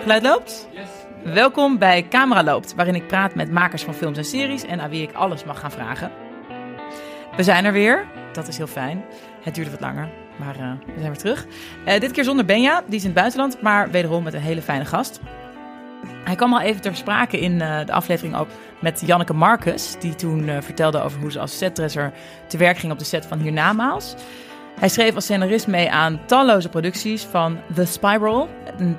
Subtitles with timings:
[0.00, 0.68] Geluid loopt?
[1.24, 4.90] Welkom bij Camera Loopt, waarin ik praat met makers van films en series en aan
[4.90, 6.10] wie ik alles mag gaan vragen.
[7.36, 9.04] We zijn er weer, dat is heel fijn.
[9.42, 11.46] Het duurde wat langer, maar uh, we zijn weer terug.
[11.86, 14.62] Uh, dit keer zonder Benja, die is in het buitenland, maar wederom met een hele
[14.62, 15.20] fijne gast.
[16.24, 18.48] Hij kwam al even ter sprake in uh, de aflevering ook
[18.78, 22.12] met Janneke Marcus, die toen vertelde over hoe ze als setdresser
[22.46, 24.14] te werk ging op de set van Hiernamaals.
[24.80, 28.48] Hij schreef als scenarist mee aan talloze producties van The Spiral,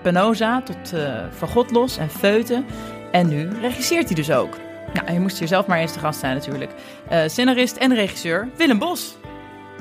[0.01, 2.65] Penosa tot uh, Van God Los en Feuten.
[3.11, 4.57] En nu regisseert hij dus ook.
[4.93, 6.71] Nou, je moest hier zelf maar eens te gast zijn natuurlijk.
[7.11, 9.15] Uh, scenarist en regisseur Willem Bos.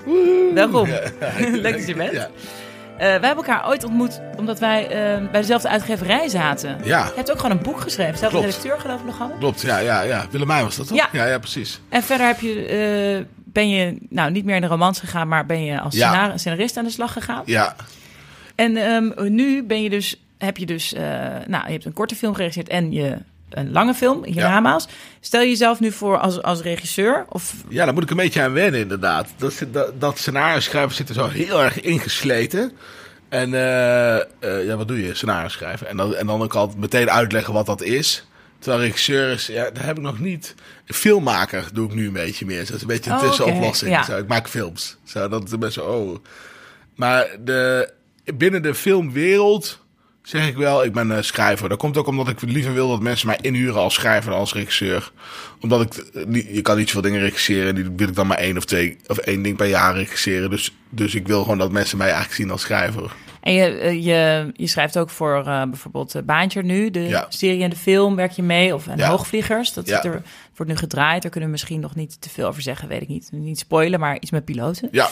[0.04, 0.54] Woehoe.
[0.54, 0.88] Welkom.
[0.88, 1.00] Ja,
[1.50, 2.12] Leuk dat je bent.
[2.12, 2.28] Ja.
[2.28, 6.76] Uh, wij hebben elkaar ooit ontmoet omdat wij uh, bij dezelfde uitgeverij zaten.
[6.82, 7.04] Ja.
[7.04, 8.18] Je hebt ook gewoon een boek geschreven.
[8.18, 9.38] Zelfde redacteur geloof ik nog hadden.
[9.38, 10.26] Klopt, ja, ja, ja.
[10.30, 10.96] Willemijn was dat toch?
[10.96, 11.80] Ja, ja, ja precies.
[11.88, 15.64] En verder heb je ben je nou niet meer in de romans gegaan, maar ben
[15.64, 16.36] je als ja.
[16.36, 17.42] scenarist aan de slag gegaan.
[17.44, 17.76] Ja.
[18.54, 21.00] En um, nu ben je dus, heb je dus, uh,
[21.46, 23.18] nou, je hebt een korte film geregisseerd en je
[23.50, 24.84] een lange film, Hiernamaals.
[24.84, 24.90] Ja.
[25.20, 27.24] Stel je jezelf nu voor als, als regisseur?
[27.28, 27.54] Of...
[27.68, 29.28] Ja, daar moet ik een beetje aan wennen, inderdaad.
[29.36, 32.72] Dat, dat, dat scenario schrijven zit er zo heel erg ingesleten.
[33.28, 35.14] En uh, uh, ja, wat doe je?
[35.14, 35.88] Scenario schrijven.
[35.88, 38.24] En dan, en dan ook altijd meteen uitleggen wat dat is.
[38.60, 40.54] Terwijl regisseur is, ja, dat heb ik nog niet.
[40.86, 42.66] Filmmaker doe ik nu een beetje meer.
[42.66, 43.98] Dat is een beetje een oh, tussenoplossing.
[43.98, 44.16] Okay, ja.
[44.16, 44.96] Ik maak films.
[45.04, 46.18] Zo, dat is best zo, oh.
[46.94, 47.92] Maar de,
[48.34, 49.80] binnen de filmwereld
[50.22, 51.68] zeg ik wel, ik ben een schrijver.
[51.68, 54.52] Dat komt ook omdat ik liever wil dat mensen mij inhuren als schrijver dan als
[54.52, 55.12] regisseur.
[55.60, 56.04] Omdat ik,
[56.52, 57.74] je kan niet zoveel dingen regisseren.
[57.74, 60.50] Die wil ik dan maar één of twee, of één ding per jaar regisseren.
[60.50, 63.12] Dus, dus ik wil gewoon dat mensen mij eigenlijk zien als schrijver.
[63.40, 67.26] En je, je, je schrijft ook voor uh, bijvoorbeeld Baantje nu, de ja.
[67.28, 68.74] serie en de film, werk je mee.
[68.74, 69.08] Of en ja.
[69.08, 70.04] Hoogvliegers, dat ja.
[70.04, 70.22] er,
[70.56, 71.22] wordt nu gedraaid.
[71.22, 73.28] Daar kunnen we misschien nog niet te veel over zeggen, weet ik niet.
[73.32, 74.88] Niet spoilen, maar iets met piloten.
[74.90, 75.08] Ja.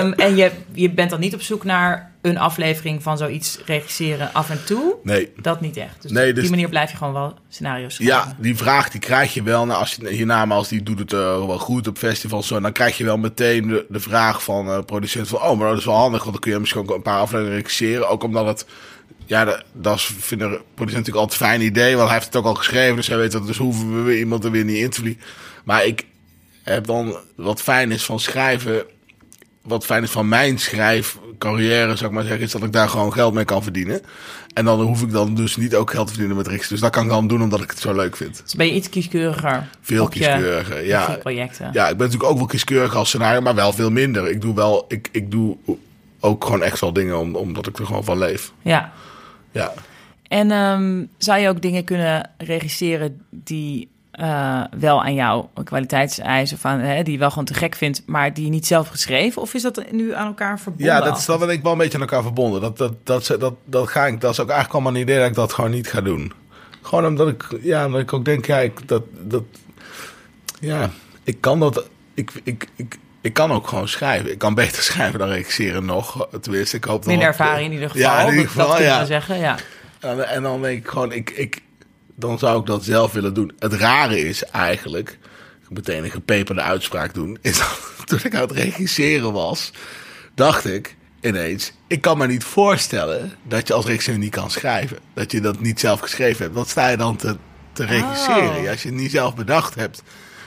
[0.00, 4.32] um, en je, je bent dan niet op zoek naar een aflevering van zoiets regisseren
[4.32, 4.96] af en toe.
[5.02, 5.32] Nee.
[5.36, 6.02] Dat niet echt.
[6.02, 8.16] Dus, nee, op die manier blijf je gewoon wel scenario's schrijven.
[8.16, 9.66] Ja, die vraag die krijg je wel.
[9.66, 12.60] Nou, als je, je naam als die doet het uh, wel goed op festivals, zo,
[12.60, 15.78] dan krijg je wel meteen de, de vraag van uh, producent van, oh, maar dat
[15.78, 18.08] is wel handig, want dan kun je misschien ook een paar afleveringen regisseren.
[18.08, 18.66] Ook omdat het
[19.26, 21.96] ja, dat, dat vinden producenten natuurlijk altijd een fijn idee.
[21.96, 22.96] Want hij heeft het ook al geschreven.
[22.96, 23.46] Dus hij weet dat.
[23.46, 25.22] Dus hoeven we iemand er weer niet in te vliegen.
[25.64, 26.06] Maar ik
[26.62, 28.84] heb dan wat fijn is van schrijven.
[29.62, 30.58] Wat fijn is van mijn
[31.38, 34.00] schrijfcarrière, zou ik maar zeggen, is dat ik daar gewoon geld mee kan verdienen.
[34.54, 36.68] En dan hoef ik dan dus niet ook geld te verdienen met Riks.
[36.68, 38.40] Dus dat kan ik dan doen omdat ik het zo leuk vind.
[38.42, 39.68] Dus ben je iets kieskeuriger?
[39.80, 41.18] Veel kieskeuriger, ja.
[41.20, 41.70] projecten.
[41.72, 44.30] Ja, ik ben natuurlijk ook wel kieskeurig als scenario, maar wel veel minder.
[44.30, 45.56] Ik doe wel, ik, ik doe
[46.20, 48.52] ook gewoon echt wel dingen om, omdat ik er gewoon van leef.
[48.62, 48.92] Ja.
[49.50, 49.72] Ja.
[50.28, 53.88] En um, zou je ook dingen kunnen regisseren die
[54.20, 58.34] uh, wel aan jouw kwaliteitseisen van hè, die je wel gewoon te gek vindt, maar
[58.34, 59.42] die je niet zelf geschreven?
[59.42, 60.86] Of is dat nu aan elkaar verbonden?
[60.86, 62.60] Ja, dat is wel ik wel een beetje aan elkaar verbonden.
[62.60, 65.28] Dat, dat, dat, dat, dat, ga ik, dat is ook eigenlijk allemaal een idee dat
[65.28, 66.32] ik dat gewoon niet ga doen.
[66.82, 69.42] Gewoon omdat ik, ja, omdat ik ook denk, ja, ik, dat, dat,
[70.60, 70.90] ja,
[71.24, 74.30] ik kan dat, ik, ik, ik, ik kan ook gewoon schrijven.
[74.30, 76.28] Ik kan beter schrijven dan regisseren nog.
[76.40, 78.10] Tenminste, ik hoop Minder ervaring in ieder geval.
[78.10, 79.04] Ja, in ieder geval, dat, dat ja.
[79.04, 79.56] zeggen, ja.
[80.00, 81.62] En, en, dan denk ik gewoon, ik, ik,
[82.16, 83.52] dan zou ik dat zelf willen doen.
[83.58, 85.18] Het rare is eigenlijk,
[85.62, 89.72] ik meteen een gepeperde uitspraak doen, is dat toen ik aan het regisseren was,
[90.34, 94.98] dacht ik ineens, ik kan me niet voorstellen dat je als regisseur niet kan schrijven.
[95.14, 96.54] Dat je dat niet zelf geschreven hebt.
[96.54, 97.36] Wat sta je dan te,
[97.72, 98.62] te regisseren?
[98.62, 98.70] Oh.
[98.70, 100.02] Als je het niet zelf bedacht hebt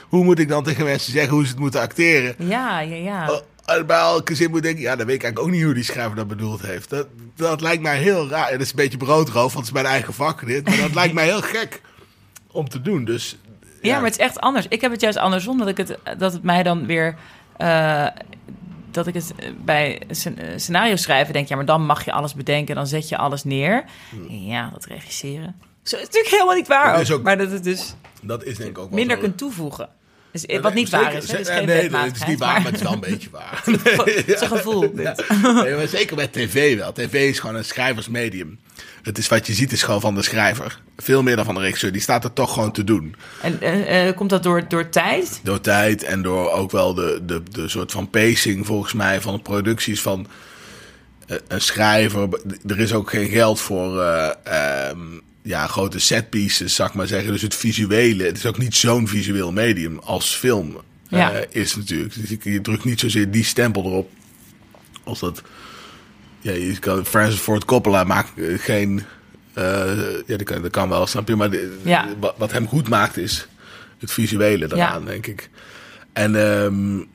[0.08, 2.34] hoe moet ik dan tegen mensen zeggen hoe ze het moeten acteren?
[2.38, 3.40] Ja, ja, ja.
[3.86, 5.84] Bij elke zin moet ik denken, ja, dan weet ik eigenlijk ook niet hoe die
[5.84, 6.90] schrijver dat bedoeld heeft.
[6.90, 7.06] Dat,
[7.36, 8.50] dat lijkt mij heel raar.
[8.50, 10.68] Dat is een beetje broodroof, want het is mijn eigen vak dit.
[10.68, 11.80] Maar dat lijkt mij heel gek
[12.50, 13.04] om te doen.
[13.04, 13.68] Dus, ja.
[13.80, 13.94] ja.
[13.94, 14.66] maar het is echt anders.
[14.68, 17.16] Ik heb het juist andersom, dat, ik het, dat het mij dan weer...
[17.58, 18.06] Uh,
[18.90, 19.34] dat ik het
[19.64, 20.02] bij
[20.56, 23.84] scenario schrijven denk, ja, maar dan mag je alles bedenken, dan zet je alles neer.
[24.10, 24.26] Hmm.
[24.28, 25.56] Ja, dat regisseren.
[25.82, 26.96] Zo is natuurlijk helemaal niet waar.
[26.96, 29.88] Dat ook, maar dat het dus dat is denk ik ook minder kunt toevoegen.
[30.46, 31.30] Dus, wat niet waar is.
[31.30, 31.38] Hè?
[31.38, 33.62] Dus nee, het is niet waar, maar het is wel een beetje waar.
[33.64, 34.94] het is een gevoel.
[34.94, 35.24] Dit.
[35.42, 36.92] Nee, zeker met tv wel.
[36.92, 38.58] TV is gewoon een schrijversmedium.
[39.02, 40.80] Het is wat je ziet is gewoon van de schrijver.
[40.96, 41.92] Veel meer dan van de regisseur.
[41.92, 43.14] Die staat er toch gewoon te doen.
[43.42, 45.40] En uh, komt dat door, door tijd?
[45.42, 49.34] Door tijd en door ook wel de, de, de soort van pacing volgens mij van
[49.34, 50.26] de producties van
[51.26, 52.28] uh, een schrijver.
[52.66, 54.02] Er is ook geen geld voor...
[54.90, 57.32] Um, ja, grote setpieces, zeg maar zeggen.
[57.32, 60.76] Dus het visuele, het is ook niet zo'n visueel medium als film
[61.08, 61.34] ja.
[61.34, 62.14] uh, is natuurlijk.
[62.14, 64.10] Dus je, drukt niet zozeer die stempel erop
[65.04, 65.42] als dat...
[66.40, 69.02] Ja, je kan, Francis Ford Coppola maakt geen...
[69.58, 69.64] Uh,
[70.26, 71.36] ja, dat kan, dat kan wel, snap je?
[71.36, 72.08] Maar de, ja.
[72.20, 73.48] wat, wat, hem goed maakt is
[73.98, 75.06] het visuele eraan, ja.
[75.06, 75.50] denk ik.
[76.12, 77.06] En um,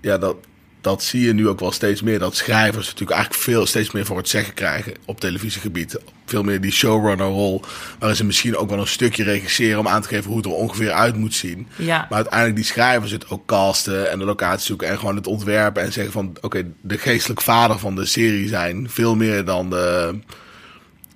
[0.00, 0.36] ja, dat,
[0.80, 2.18] dat zie je nu ook wel steeds meer.
[2.18, 5.98] Dat schrijvers natuurlijk eigenlijk veel, steeds meer voor het zeggen krijgen op televisiegebied.
[6.26, 7.62] Veel meer die showrunner-rol.
[7.98, 10.52] Waarin ze misschien ook wel een stukje regisseren om aan te geven hoe het er
[10.52, 11.66] ongeveer uit moet zien.
[11.76, 11.98] Ja.
[12.08, 15.82] Maar uiteindelijk die schrijvers het ook casten en de locatie zoeken en gewoon het ontwerpen.
[15.82, 18.90] En zeggen van oké, de geestelijk vader van de serie zijn.
[18.90, 20.18] Veel meer dan de,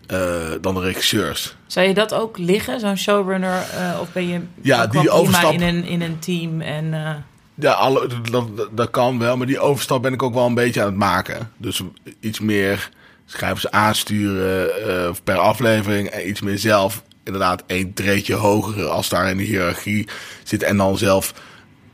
[0.06, 1.56] eh, dan de regisseurs.
[1.66, 3.64] Zou je dat ook liggen, zo'n showrunner?
[3.76, 6.60] eh, of ben je Ja, die overstap- in een, in een team?
[6.60, 7.10] En, eh,
[7.54, 7.90] Ja,
[8.30, 10.96] dat, dat, kan wel, maar die overstap ben ik ook wel een beetje aan het
[10.96, 11.50] maken.
[11.56, 11.82] Dus
[12.20, 12.90] iets meer
[13.26, 19.30] schrijvers aansturen eh, per aflevering en iets meer zelf inderdaad één treedje hoger als daar
[19.30, 20.08] in de hiërarchie
[20.42, 20.62] zit.
[20.62, 21.34] En dan zelf,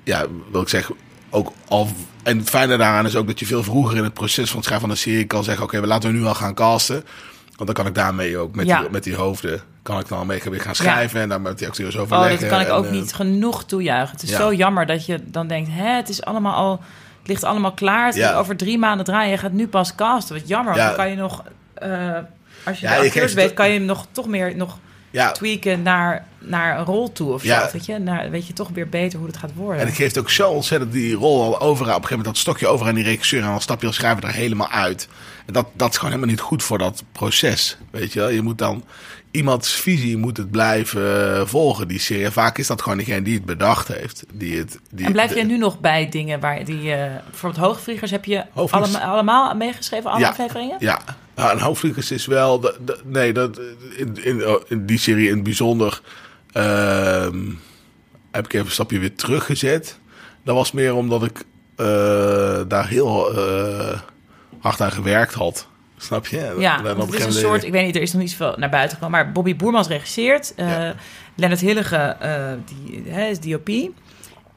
[0.04, 0.94] ja, wil ik zeggen,
[1.30, 1.88] ook al...
[2.22, 4.64] En het fijne daaraan is ook dat je veel vroeger in het proces van het
[4.64, 5.64] schrijven van een serie kan zeggen...
[5.64, 7.04] oké, we laten we nu al gaan casten.
[7.60, 8.80] Want dan kan ik daarmee ook met, Ja.
[8.80, 9.60] die, met die hoofden...
[9.82, 12.40] kan ik dan mee weer gaan schrijven en dan met die acteurs oh, overleggen.
[12.40, 14.10] dat kan ik ook eh, niet genoeg toejuichen.
[14.12, 14.36] Het is ja.
[14.36, 15.70] zo jammer dat je dan denkt...
[15.72, 16.80] Hè, het is allemaal al...
[17.18, 18.06] Het ligt allemaal klaar.
[18.06, 18.30] Het Ja.
[18.30, 19.30] is over drie maanden draaien.
[19.30, 20.34] Je gaat nu pas casten.
[20.36, 20.74] Wat jammer.
[20.74, 21.42] want dan kan je nog...
[21.74, 22.16] eh,
[22.64, 24.78] als je de acteurs weet, kan je hem nog toch meer nog
[25.10, 27.64] Ja, tweaken naar, naar een rol toe of Ja.
[27.66, 27.72] zo.
[27.72, 27.98] Weet je?
[27.98, 29.80] Naar, weet je toch weer beter hoe het gaat worden.
[29.80, 31.68] En het geeft ook zo ontzettend die rol al over.
[31.84, 33.42] Op een gegeven moment dat stokje over aan die regisseur.
[33.42, 35.08] En dan stap je als schrijver er helemaal uit.
[35.46, 37.76] En dat, dat is gewoon helemaal niet goed voor dat proces.
[37.90, 38.28] Weet je wel?
[38.28, 38.84] Je moet dan...
[39.30, 42.30] Iemands visie moet het blijven eh, volgen, die serie.
[42.30, 44.24] Vaak is dat gewoon degene die het bedacht heeft.
[44.32, 46.92] Die het, die en blijf jij nu nog bij dingen waar die...
[46.92, 50.10] eh bijvoorbeeld Hoogvliegers heb je allemaal, allemaal meegeschreven?
[50.10, 50.28] Alle Ja.
[50.28, 50.76] afleveringen?
[50.78, 51.00] Ja,
[51.40, 52.74] ja en Hoofdvliegers is wel...
[53.04, 53.60] nee, dat,
[53.96, 56.00] in, in, in die serie in het bijzonder...
[56.52, 57.38] ehm,
[58.30, 59.98] heb ik even een stapje weer teruggezet.
[60.44, 61.44] Dat was meer omdat ik
[61.76, 64.00] eh, daar heel eh,
[64.58, 65.68] hard aan gewerkt had.
[65.96, 66.54] Snap je?
[66.58, 68.96] Ja, het is een soort, ik weet niet, er is nog niet zoveel naar buiten
[68.96, 70.52] gekomen, maar Bobby Boermans regisseert.
[70.56, 70.94] eh Ja.
[71.34, 72.16] Lennart Hillige
[72.64, 73.68] die, hè, is DOP.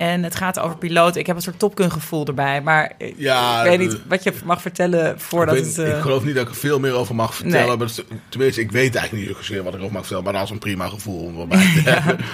[0.04, 1.20] En het gaat over piloten.
[1.20, 4.34] Ik heb een soort topkungevoel erbij, maar ik- Ja, ik weet eh, niet wat je
[4.44, 5.86] mag vertellen voordat ik, weet- het...
[5.86, 7.68] eh, ik geloof niet dat ik er veel meer over mag vertellen.
[7.68, 7.78] Nee.
[7.78, 10.24] Maar is- tenminste, ik weet eigenlijk niet zozeer wat ik over mag vertellen.
[10.24, 12.26] Maar dat is een prima gevoel om erbij te hebben.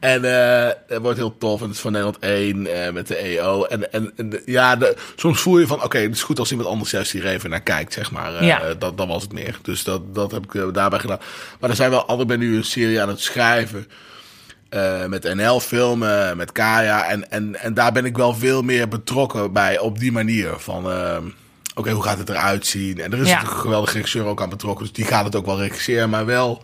[0.00, 1.60] En eh, het wordt heel tof.
[1.60, 3.64] En het is van Nederland 1 eh, met de EO.
[3.64, 4.12] En, en,
[4.44, 5.82] ja, de- soms voel je van...
[5.84, 8.34] Oké, het is goed als iemand anders juist hier even naar kijkt, zeg maar.
[8.34, 8.60] Eh, Ja.
[8.62, 9.58] eh, dat, dat was het meer.
[9.62, 11.18] Dus dat, dat heb ik eh, daarbij gedaan.
[11.60, 12.22] Maar er zijn wel andere...
[12.32, 13.86] Ik ben nu een serie aan het schrijven...
[14.68, 17.04] eh, met NL filmen, met Kaya.
[17.04, 20.50] En, en, en daar ben ik wel veel meer betrokken bij op die manier.
[20.58, 21.22] Van, ehm,
[21.74, 23.00] oké, hoe gaat het eruit zien?
[23.00, 23.40] En er is Ja.
[23.40, 24.84] een geweldige regisseur ook aan betrokken.
[24.84, 26.10] Dus die gaat het ook wel regisseren.
[26.10, 26.62] Maar wel,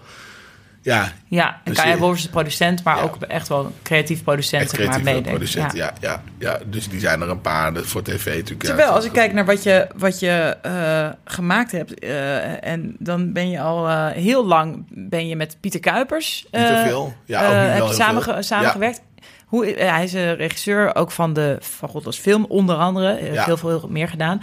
[0.84, 3.02] ja, ja, en dus Wolfers is producent, maar Ja.
[3.02, 5.72] ook echt wel creatief producent, echt zeg maar, producent.
[5.72, 5.92] Ja.
[6.00, 6.10] Ja.
[6.10, 8.62] Ja, ja, Dus die zijn er een paar voor tv natuurlijk.
[8.62, 13.32] Terwijl, als ik kijk naar wat je, wat je eh, gemaakt hebt, eh, en dan
[13.32, 16.46] ben je al eh, heel lang ben je met Pieter Kuipers.
[16.50, 17.14] Niet te veel.
[17.24, 18.42] Ja, ook niet heb wel heel samenge- veel.
[18.42, 19.00] samengewerkt.
[19.46, 23.06] Hoe, hij is een regisseur ook van de Van Godlos film, onder andere.
[23.06, 24.38] Hij heeft heel veel heel meer gedaan.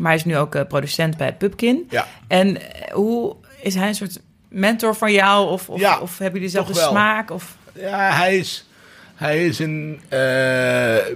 [0.00, 1.86] Maar hij is nu ook producent bij Pupkin.
[1.90, 2.06] Ja.
[2.28, 2.58] En
[2.92, 4.20] hoe is hij een soort
[4.54, 5.48] mentor van jou?
[5.50, 7.30] Of, of, Ja, of hebben jullie dezelfde smaak?
[7.30, 8.68] Of, Ja, hij is,
[9.14, 10.00] hij is een.
[10.08, 11.06] eh,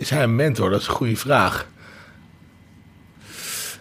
[0.00, 0.70] is hij een mentor?
[0.70, 1.66] Dat is een goede vraag.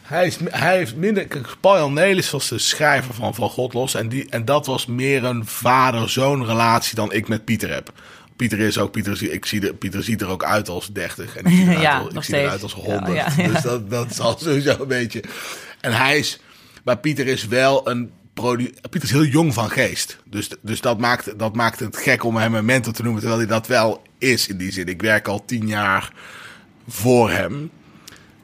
[0.01, 1.27] Hij, is, hij heeft minder.
[1.59, 3.93] Paul Nelis was de schrijver van Van God Los.
[3.95, 7.91] En, die, en dat was meer een vader-zoon relatie dan ik met Pieter heb.
[8.35, 8.91] Pieter is ook.
[8.91, 11.37] Pieter, zie- ik zie de, Pieter ziet er ook uit als 30.
[11.37, 12.87] En ik zie eruit, Ja, als, ik nog zie eruit als steeds.
[12.87, 13.15] 100.
[13.15, 13.49] Ja, ja, ja.
[13.51, 15.23] Dus dat, dat is al sowieso een beetje.
[15.81, 16.39] En hij is.
[16.83, 18.11] Maar Pieter is wel een.
[18.89, 20.17] Pieter is heel jong van geest.
[20.25, 23.21] Dus, dus dat, maakt, dat maakt het gek om hem een mentor te noemen.
[23.21, 24.87] Terwijl hij dat wel is in die zin.
[24.87, 26.13] Ik werk al tien jaar
[26.87, 27.71] voor hem.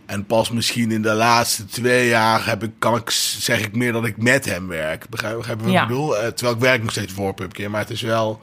[0.06, 3.92] En pas misschien in de laatste twee jaar heb ik, kan ik, zeg ik meer
[3.92, 5.10] dat ik met hem werk.
[5.10, 5.82] Begrijp, begrijp je wat Ja.
[5.82, 6.18] ik bedoel?
[6.18, 7.72] Eh, terwijl ik werk nog steeds voor Pupkin.
[7.72, 8.40] Maar het is wel...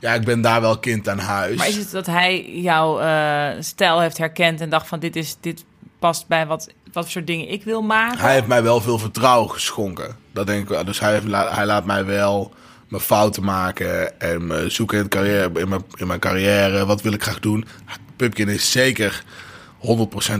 [0.00, 1.56] Ja, ik ben daar wel kind aan huis.
[1.56, 5.36] maar is het dat hij jouw eh, stijl heeft herkend en dacht van dit, is,
[5.40, 5.64] dit
[6.06, 8.18] past bij wat, wat voor soort dingen ik wil maken?
[8.18, 10.16] Hij heeft mij wel veel vertrouwen geschonken.
[10.32, 10.84] Dat denk ik wel.
[10.84, 12.54] Dus hij, heeft, hij laat mij wel
[12.88, 16.86] mijn fouten maken en me zoeken in, het carrière, in, mijn, in mijn carrière.
[16.86, 17.64] Wat wil ik graag doen?
[18.16, 19.22] Pupkin is zeker
[19.80, 20.32] 100%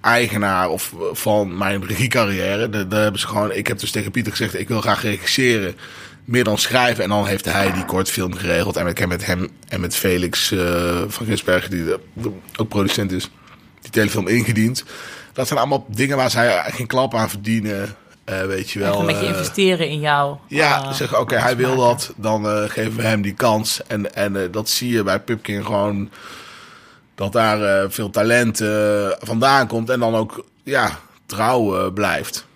[0.00, 2.68] eigenaar of van mijn regiecarrière.
[2.88, 3.52] Daar, hebben ze gewoon.
[3.52, 5.76] Ik heb dus tegen Pieter gezegd: ik wil graag regisseren.
[6.24, 7.04] Meer dan schrijven.
[7.04, 8.76] En dan heeft hij die kortfilm geregeld.
[8.76, 12.00] En ik heb met hem en met Felix eh, van Ginsbergen, die de-
[12.56, 13.30] ook producent is,
[13.86, 14.84] die telefilm ingediend.
[15.32, 17.94] Dat zijn allemaal dingen waar zij geen klap aan verdienen.
[18.24, 18.90] eh, weet je wel.
[18.90, 20.36] Echt een beetje eh, investeren in jou.
[20.48, 22.12] ja, eh, zeg oké, hij wil dat.
[22.16, 23.80] Dan eh, geven we hem die kans.
[23.86, 26.10] En, en dat zie je bij Pupkin gewoon.
[27.14, 28.62] Dat daar veel talent
[29.18, 29.90] vandaan komt.
[29.90, 32.46] En dan ook ja, trouw blijft.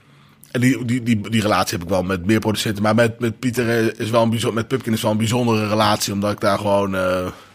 [0.50, 2.82] En die, die, die, die relatie heb ik wel met meer producenten.
[2.82, 6.12] Maar met, met Pieter is wel een bijzonder, met Pupkin is wel een bijzondere relatie.
[6.12, 6.96] Omdat ik daar gewoon.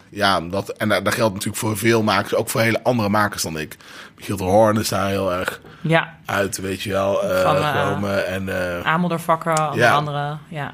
[0.10, 3.42] Ja, dat, en dat, dat geldt natuurlijk voor veel makers, ook voor hele andere makers
[3.44, 3.78] dan ik.
[4.18, 8.34] Michiel de Hoorn is daar heel erg Ja, uit, weet je wel, eh, Van, eh.
[8.34, 9.94] En, eh, Ameldervakker, onder Ja.
[9.94, 10.38] andere.
[10.48, 10.74] Ja.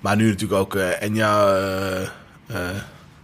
[0.00, 1.46] maar nu natuurlijk ook eh Enja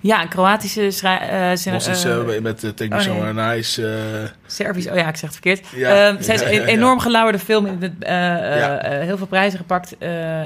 [0.02, 3.57] Ja, een Kroatische schrij- zin- Bos is eh, met uh, Take Me oh, nee.
[3.57, 3.87] Nice.
[3.88, 5.66] eh, Servisch, oh ja, ik zeg het verkeerd.
[5.75, 5.88] Ja.
[6.09, 7.92] Ehm, zij is Ja, een ja, enorm gelauwerde film met
[9.04, 9.92] heel veel prijzen gepakt.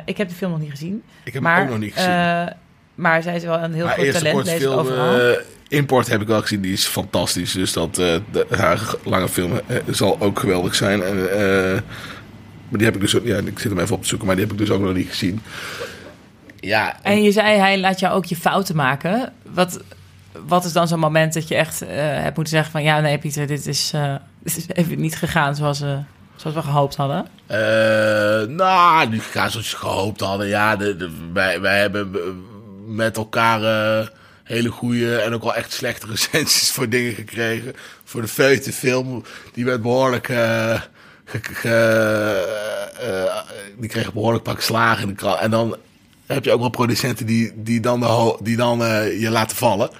[0.05, 1.03] Ik heb de film nog niet gezien.
[1.25, 2.53] ik heb maar, hem ook nog niet gezien.
[2.95, 5.19] Maar zij is wel een heel maar groot talent, film, overal.
[5.21, 5.37] eh,
[5.69, 7.53] Import heb ik wel gezien, die is fantastisch.
[7.53, 11.03] Dus dat, eh, de, haar lange film eh, zal ook geweldig zijn.
[11.03, 11.17] En,
[12.69, 14.37] maar die heb ik dus ook, ja, ik zit hem even op te zoeken, maar
[14.37, 15.43] die heb ik dus ook nog niet gezien.
[16.61, 19.33] Ja, En je zei, hij laat jou ook je fouten maken.
[19.53, 19.81] Wat,
[20.47, 22.83] wat is dan zo'n moment dat je echt hebt moeten zeggen van...
[22.83, 23.91] ja, nee Pieter, dit is,
[24.43, 25.79] dit is even niet gegaan zoals,
[26.37, 27.27] zoals we gehoopt hadden?
[27.47, 30.47] Eh, nou, niet gegaan zoals ze gehoopt hadden.
[30.47, 32.11] Ja, de, de- wij, wij hebben
[32.87, 33.63] met elkaar
[34.01, 34.07] eh,
[34.45, 37.75] hele goede en ook wel echt slechte recensies voor dingen gekregen.
[38.05, 40.29] Voor de feute film, die werd behoorlijk...
[40.29, 40.81] eh,
[41.25, 42.45] ge- ge-
[43.01, 43.37] eh,
[43.79, 45.41] die kreeg behoorlijk pak slagen in de krant.
[45.41, 45.77] En dan
[46.27, 48.79] heb je ook wel producenten die, die dan, de die dan
[49.19, 49.91] je laten vallen.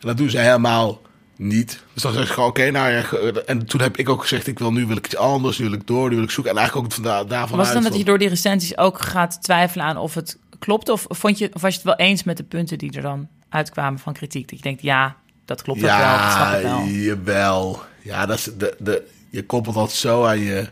[0.00, 1.00] En dat doen ze helemaal
[1.36, 1.80] niet.
[1.92, 3.02] Dus dan zeg je gewoon, oké, nou ja.
[3.46, 5.74] En toen heb ik ook gezegd, ik wil nu wil ik iets anders, nu wil
[5.78, 6.52] ik door, nu wil ik zoeken.
[6.52, 9.00] En eigenlijk ook van daar, daarvan was het dan dat je door die recensies ook
[9.00, 10.88] gaat twijfelen aan of het klopt?
[10.88, 13.28] Of, vond je, of was je het wel eens met de punten die er dan
[13.48, 14.48] uitkwamen van kritiek?
[14.48, 16.84] Dat je denkt, ja, dat klopt ook wel, dat snap ik wel.
[16.84, 17.82] jawel.
[18.02, 20.68] Ja, dat is de, de, je koppelt dat zo aan je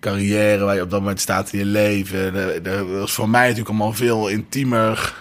[0.00, 2.62] carrière, waar je op dat moment staat in je leven.
[2.62, 5.14] Dat is voor mij natuurlijk allemaal veel intiemer.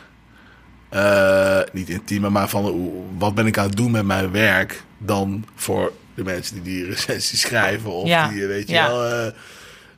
[0.89, 5.45] eh, niet intiemer, maar van wat ben ik aan het doen met mijn werk dan
[5.55, 8.87] voor de mensen die die recensies schrijven of Ja, die, weet je ja.
[8.87, 9.05] wel.
[9.05, 9.31] eh,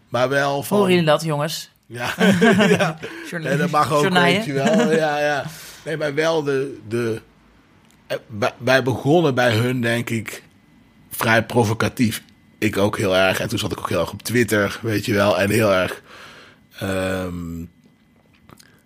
[0.10, 0.78] maar wel van.
[0.78, 1.72] Horen jullie dat, jongens?
[1.92, 2.14] Ja,
[2.78, 2.98] ja.
[3.32, 4.92] Nee, dat mag ook, weet je wel.
[4.92, 5.44] Ja, ja.
[5.86, 6.78] Nee, maar wel de...
[6.88, 7.22] de
[8.08, 8.18] eh,
[8.58, 10.44] wij- begonnen bij hun, denk ik,
[11.10, 12.24] vrij provocatief.
[12.58, 13.40] Ik ook heel erg.
[13.40, 15.40] En toen zat ik ook heel erg op Twitter, weet je wel.
[15.40, 16.02] En heel erg...
[16.80, 17.60] ehm,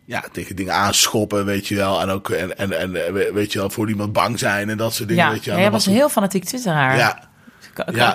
[0.06, 2.02] ja, tegen dingen aanschoppen, weet je wel.
[2.02, 5.08] En ook, en, en, en weet je wel, voor iemand bang zijn en dat soort
[5.10, 5.60] dingen, Ja, weet je wel.
[5.60, 6.98] jij was een heel fanatiek twitteraar.
[6.98, 7.30] Ja.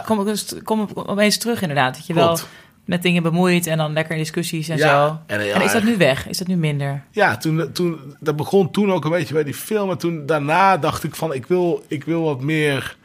[0.06, 1.94] Kom, dus- kom ik opeens terug inderdaad.
[1.94, 2.40] Dat je Klopt.
[2.40, 2.48] wel
[2.88, 5.20] met dingen bemoeit en dan lekker in discussies en Ja, zo.
[5.26, 6.28] en En is dat nu weg?
[6.28, 7.02] Is dat nu minder?
[7.10, 9.90] Ja, toen, toen, dat begon toen ook een beetje bij die film.
[9.90, 12.96] En toen daarna dacht ik van, ik wil, ik wil wat meer...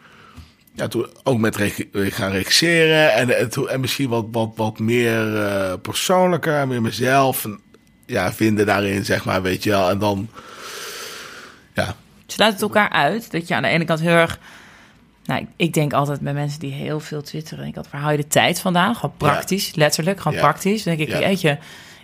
[0.75, 3.13] Ja, toen ook met reg- gaan regisseren.
[3.13, 7.45] En, en, toen- en misschien wat, wat, wat meer eh, persoonlijker, meer mezelf.
[7.45, 7.59] En,
[8.05, 9.89] ja, vinden daarin, zeg maar, weet je wel.
[9.89, 10.29] En dan...
[11.73, 11.95] Ja,
[12.27, 14.39] Sluit het elkaar uit dat je aan de ene kant heel erg...
[15.25, 17.67] Nou, ik, ik denk altijd bij mensen die heel veel twitteren...
[17.67, 18.95] Ik had, waar haal je de tijd vandaan?
[18.95, 20.43] Gewoon praktisch, letterlijk, gewoon Ja.
[20.43, 20.83] praktisch.
[20.83, 21.27] Dan denk ik, Ja.
[21.27, 21.57] jeetje,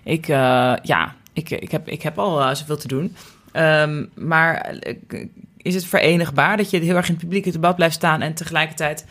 [0.04, 3.16] ik, eh, ja, ik, ik, heb, ik heb al eh, zoveel te doen.
[3.52, 5.26] Ehm, maar eh,
[5.58, 8.22] is het verenigbaar dat je heel erg in het publieke debat blijft staan...
[8.22, 9.06] en tegelijkertijd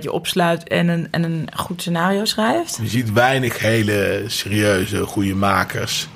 [0.00, 2.78] je opsluit en een, en een goed scenario schrijft?
[2.82, 6.08] je ziet weinig hele serieuze, goede makers...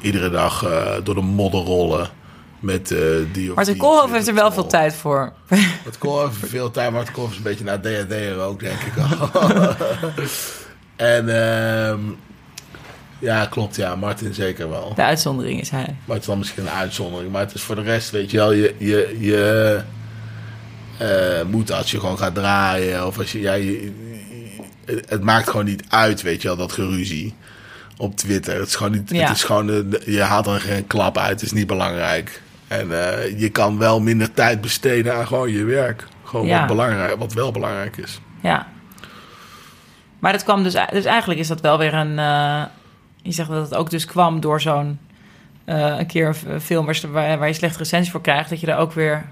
[0.00, 0.60] iedere dag
[1.04, 2.10] door de modder rollen...
[2.62, 2.98] Met eh,
[3.32, 5.32] die Martin die Koolhoven heeft er wel veel tijd voor.
[5.84, 8.92] Met Koolhoven veel tijd, maar het Koolhoven is een beetje naar DHD ook, denk ik
[8.96, 9.30] al.
[10.96, 12.00] en ehm,
[13.18, 14.92] ja, klopt, ja, Martin zeker wel.
[14.94, 15.96] De uitzondering is hij.
[16.04, 17.32] Maar het is dan misschien een uitzondering.
[17.32, 19.80] Maar het is voor de rest, weet je wel, je, je, je
[20.98, 23.06] eh, moet als je gewoon gaat draaien.
[23.06, 23.92] Of als je, ja, je,
[25.06, 27.34] het, maakt gewoon niet uit, weet je wel, dat geruzie
[27.96, 28.58] op Twitter.
[28.58, 29.26] Het is gewoon niet, Ja.
[29.26, 32.42] het is gewoon, je haalt er geen klap uit, het is niet belangrijk.
[32.78, 36.06] En eh, je kan wel minder tijd besteden aan gewoon je werk.
[36.24, 36.58] Gewoon Ja.
[36.58, 38.20] wat, belangrijk, wat wel belangrijk is.
[38.40, 38.66] Ja.
[40.18, 40.76] Maar dat kwam dus...
[40.92, 42.18] Dus eigenlijk is dat wel weer een...
[42.18, 42.62] eh,
[43.22, 44.98] je zegt dat het ook dus kwam door zo'n...
[45.64, 48.50] eh, een keer een film waar, waar je slechte recensies voor krijgt...
[48.50, 49.24] dat je daar ook weer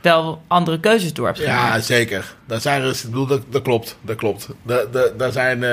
[0.00, 1.84] wel andere keuzes door hebt Ja, gemaakt.
[1.84, 2.34] zeker.
[2.46, 3.96] Daar zijn, ik bedoel, dat, dat klopt.
[4.02, 4.48] Dat klopt.
[4.62, 5.64] Da- da- Daar zijn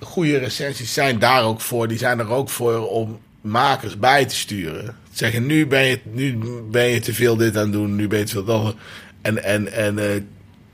[0.00, 1.88] goede recensies zijn daar ook voor.
[1.88, 4.96] Die zijn er ook voor om makers bij te sturen.
[5.18, 6.38] Zeggen, nu ben je, nu
[6.70, 8.74] ben je te veel dit aan het doen, nu ben je te veel dat.
[9.22, 10.20] En, en, en eh,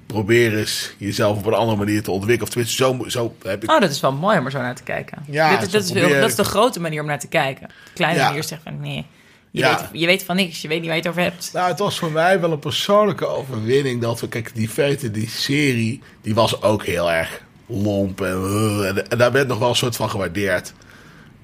[0.07, 2.43] probeer eens jezelf op een andere manier te ontwikkelen.
[2.43, 3.71] Of tenminste, zo, zo heb ik...
[3.71, 5.19] Oh, dat is wel mooi om er zo naar te kijken.
[5.31, 7.19] Ja, Dit is, dat, is veel- probeer dat is ik- de grote manier om naar
[7.19, 7.67] te kijken.
[7.69, 8.27] De kleine Ja.
[8.27, 9.07] manier zegt van nee.
[9.51, 9.77] Je, Ja.
[9.93, 11.51] weet, je weet van niks, je weet niet waar je het over hebt.
[11.53, 15.29] Nou, het was voor mij wel een persoonlijke overwinning dat we, kijk, die feiten, die
[15.29, 19.69] serie, die was ook heel erg lomp en, uh, en, en daar werd nog wel
[19.69, 20.73] een soort van gewaardeerd.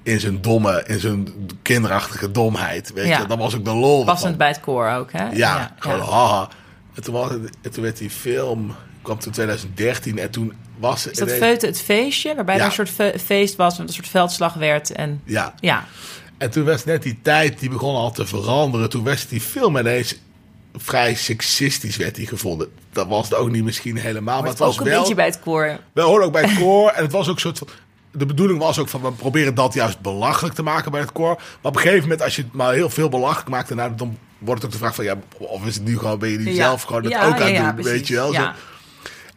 [0.03, 1.27] In zijn domme, in zijn
[1.61, 3.19] kinderachtige domheid, weet Ja.
[3.19, 3.25] je.
[3.27, 5.29] Dat was ook de lol Passend bij het koor ook, hè?
[5.29, 6.03] Ja, gewoon ja.
[6.03, 6.47] haha.
[6.93, 11.07] En toen, was het, en toen werd die film, kwam toen 2013 en toen was
[11.07, 12.61] Is dat ineens- het feestje, waarbij Ja.
[12.61, 13.77] er een soort fe- feest was...
[13.77, 15.21] met een soort veldslag werd en...
[15.25, 15.85] Ja, Ja,
[16.37, 18.89] En toen was net die tijd, die begon al te veranderen.
[18.89, 20.15] Toen was die film ineens
[20.75, 22.67] vrij seksistisch werd die gevonden.
[22.91, 24.99] Dat was het ook niet misschien helemaal, maar het was ook een wel...
[24.99, 25.79] beetje bij het koor.
[25.93, 26.89] We hoorden ook bij het koor.
[26.89, 27.67] En het was ook een soort van.
[28.11, 31.35] De bedoeling was ook van we proberen dat juist belachelijk te maken bij het koor.
[31.35, 33.95] Maar op een gegeven moment, als je het maar heel veel belachelijk maakt, dan, nou,
[33.95, 36.37] dan wordt het ook de vraag van ja, of is het nu gewoon, ben je
[36.37, 36.53] niet Ja.
[36.53, 38.33] zelf gewoon het Ja, ook aan het ja, doen, weet je wel?
[38.33, 38.51] Zo.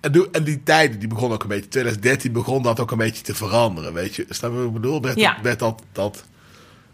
[0.00, 3.22] En, en die tijden, die begon ook een beetje, 2013 begon dat ook een beetje
[3.22, 4.26] te veranderen, weet je.
[4.28, 5.00] Snap je wat ik bedoel?
[5.02, 5.36] Werd, Ja.
[5.42, 6.24] werd dat, dat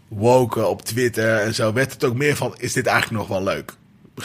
[0.07, 3.43] woken op Twitter en zo, werd het ook meer van, is dit eigenlijk nog wel
[3.53, 3.73] leuk?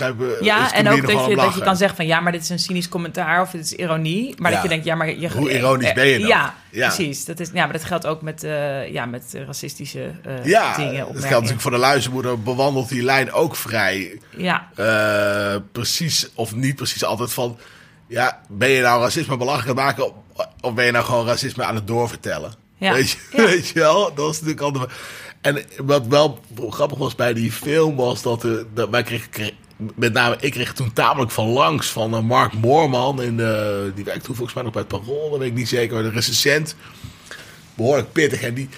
[0.00, 2.49] Is Ja, en ook dat je, dat je kan zeggen van ja, maar dit is
[2.49, 4.35] een cynisch commentaar of dit is ironie.
[4.38, 4.62] Maar dat Ja.
[4.62, 5.31] je denkt, ja, maar je...
[5.31, 6.29] Hoe ironisch ben je dan?
[6.29, 6.87] Ja, Ja.
[6.87, 7.25] precies.
[7.25, 10.76] Dat is, ja, maar dat geldt ook met, eh, ja, met eh, racistische eh, Ja,
[10.76, 10.99] dingen.
[11.07, 16.55] dat geldt natuurlijk voor de luizenmoeder, bewandelt die lijn ook vrij Ja, eh, precies of
[16.55, 17.59] niet precies altijd van...
[18.09, 20.05] Ja, ben je nou racisme belachelijk maken...
[20.07, 20.12] of-
[20.61, 22.55] of ben je nou gewoon racisme aan het doorvertellen?
[22.79, 22.93] Ja.
[22.93, 23.43] Weet, je, Ja.
[23.50, 24.15] weet je wel?
[24.15, 24.91] Dat is natuurlijk altijd...
[25.41, 29.50] En wat wel grappig was bij die film was dat, er, dat wij kregen...
[29.76, 33.23] met name, ik kreeg toen tamelijk van langs van eh, Mark Moorman.
[33.23, 35.68] In de, die werkt toen volgens mij nog bij het Parool, dat weet ik niet
[35.68, 36.02] zeker.
[36.02, 36.76] De recensent.
[37.75, 38.42] Behoorlijk pittig.
[38.42, 38.68] En die,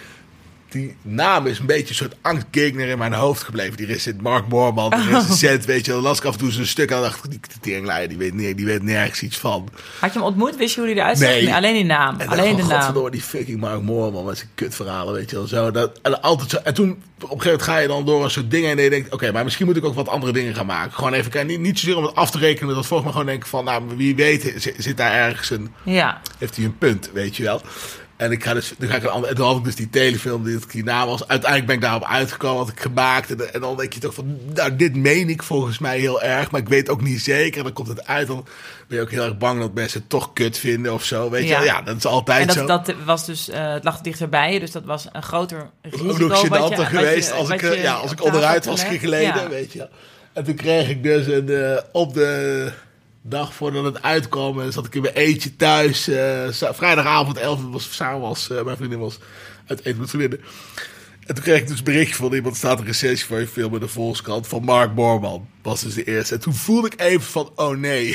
[0.68, 3.76] die naam is een beetje een soort angstgegner in mijn hoofd gebleven.
[3.76, 5.92] Die is het Mark Moorman, de recensent, weet je.
[5.92, 8.66] Las ik af en toe zo'n stuk en dacht ik, die teringleier, die weet, die
[8.66, 9.68] weet nergens iets van.
[10.00, 10.56] had je hem ontmoet?
[10.56, 11.28] Wist je hoe hij eruit zag?
[11.28, 11.54] Nee.
[11.54, 12.20] alleen die naam.
[12.20, 12.76] En alleen de dan, naam.
[12.76, 15.46] godverdomme, die fucking Mark Moorman met zijn kutverhalen, weet je wel.
[15.46, 18.24] Zo, dat, en, altijd zo, en toen, op een gegeven moment ga je dan door
[18.24, 20.54] een soort dingen en je denkt, oké, maar misschien moet ik ook wat andere dingen
[20.54, 20.92] gaan maken.
[20.92, 23.26] Gewoon even kijken, niet, niet zozeer om het af te rekenen, dat volgens mij gewoon
[23.26, 27.10] denken van, nou, wie weet zit, zit daar ergens een, Ja, heeft hij een punt,
[27.12, 27.62] weet je wel.
[28.18, 29.90] En ik ga dus, dan ga ik een ander, en toen had ik dus die
[29.90, 31.28] telefilm die het hierna was.
[31.28, 33.30] Uiteindelijk ben ik daarop uitgekomen, had ik gemaakt.
[33.30, 36.50] En, en dan denk je toch van, nou, dit meen ik volgens mij heel erg,
[36.50, 37.62] maar ik weet ook niet zeker.
[37.62, 38.46] Dan komt het uit, dan
[38.88, 41.42] ben je ook heel erg bang dat mensen het toch kut vinden of zo, weet
[41.48, 41.82] je Ja.
[41.82, 42.66] dat is altijd en zo.
[42.66, 46.08] dat, dat was dus, eh, het lag dichterbij je, dus dat was een groter risico.
[46.10, 48.24] ook nog wat gênanter wat geweest je- als, ik, wat eh, je ja, als ik
[48.24, 49.48] onderuit was Ja.
[49.48, 49.88] weet je.
[50.32, 52.72] En toen kreeg ik dus een, eh, op de
[53.28, 56.08] dag voordat het uitkwam, eh, zat ik in mijn eentje thuis.
[56.08, 59.18] eh, vrijdagavond 11 uur was samen was, eh, mijn vriendin was
[59.66, 60.40] uit eten met vriendinnen.
[61.28, 63.74] En toen kreeg ik dus een berichtje van iemand, staat een recensie van je film
[63.74, 65.48] in de Volkskrant, van Mark Borman.
[65.62, 66.34] Was dus de eerste.
[66.34, 68.14] En toen voelde ik even van, oh nee.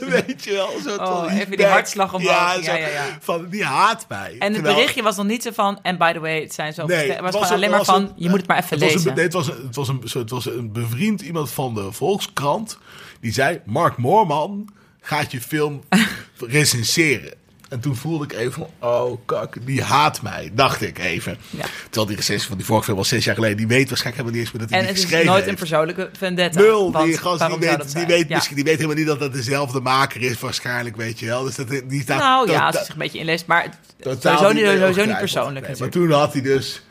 [0.00, 1.66] Weet je wel, zo Oh, even die back.
[1.70, 2.30] hartslag omhoog.
[2.30, 3.18] Ja, Ja, ja, ja.
[3.20, 4.30] Van, die haat mij.
[4.38, 6.72] En het Terwijl- berichtje was nog niet zo van, en by the way, het zijn
[6.72, 6.86] zo...
[6.88, 9.08] het was, alleen maar van, een- je moet het maar even het was lezen.
[9.10, 11.92] Een, nee, het, was een, het, was een, het was een bevriend iemand van de
[11.92, 12.78] Volkskrant.
[13.20, 14.68] Die zei, Mark Moorman
[15.00, 15.82] gaat je film
[16.38, 17.34] recenseren.
[17.72, 21.36] En toen voelde ik even van, oh kak, die haat mij, dacht ik even.
[21.50, 21.64] Ja.
[21.84, 23.56] Terwijl die recensie van die vorige film was zes jaar geleden.
[23.56, 25.42] Die weet waarschijnlijk helemaal niet eens meer dat hij En die het is geschreven nooit
[25.42, 25.58] een heeft.
[25.58, 26.60] persoonlijke vendetta.
[26.60, 28.34] Nul, want die gast die weet, die, weet Ja.
[28.34, 31.44] misschien, die weet helemaal niet dat dat dezelfde maker is waarschijnlijk, weet je wel.
[31.44, 34.54] Dus dat, die staat Nou ja, als je zich een beetje inleest, maar sowieso niet,
[34.54, 35.18] niet sowieso niet begrijpelijk.
[35.18, 36.82] persoonlijk Nee, maar toen had hij dus...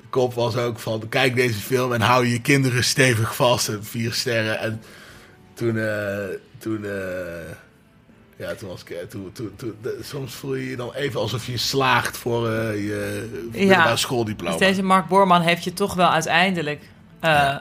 [0.00, 1.08] De kop was ook van...
[1.08, 3.68] Kijk deze film en hou je kinderen stevig vast.
[3.68, 4.58] En vier sterren.
[4.58, 4.82] En
[5.54, 5.78] toen...
[5.78, 6.24] eh,
[6.58, 6.90] toen eh,
[8.40, 8.90] ja, toen was ik...
[8.90, 12.74] eh, Toen, toen, toen, soms voel je je dan even alsof je slaagt voor eh,
[12.86, 14.56] je middelbare schooldiploma.
[14.56, 16.82] Dus deze Mark Borman heeft je toch wel uiteindelijk,
[17.20, 17.56] eh,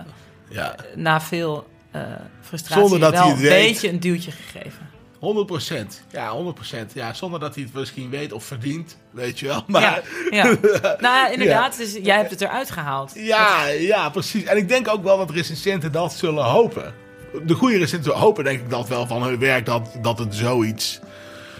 [0.49, 1.67] Ja, na veel
[2.41, 3.67] frustratie, Zonder dat wel hij een weet.
[3.71, 4.87] beetje een duwtje gegeven.
[5.19, 6.01] 100 procent.
[6.11, 6.91] Ja, 100 procent.
[6.93, 8.97] Ja, zonder dat hij het misschien weet of verdient.
[9.11, 9.63] Weet je wel.
[9.67, 9.81] Maar...
[9.81, 10.01] Ja,
[10.41, 10.43] ja.
[10.81, 13.11] nou ja, inderdaad, dus jij hebt het eruit gehaald.
[13.15, 14.43] Ja, ja, precies.
[14.43, 16.93] En ik denk ook wel dat recensenten dat zullen hopen.
[17.45, 20.99] De goede recensenten hopen denk ik dat wel van hun werk dat, dat het zoiets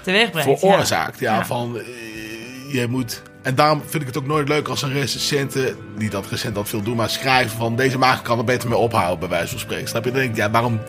[0.02, 0.60] Teweeg brengt.
[0.60, 1.20] veroorzaakt.
[1.20, 1.46] Ja, Ja.
[1.46, 1.84] van eh,
[2.74, 3.22] je moet.
[3.42, 6.70] En daarom vind ik het ook nooit leuk als een recensenten, niet dat recent dat
[6.70, 9.60] veel doen, maar schrijven van deze maker kan er beter mee ophouden, bij wijze van
[9.60, 9.88] spreken.
[9.88, 10.12] Snap je?
[10.12, 10.80] Dan denk ik, ja, waarom,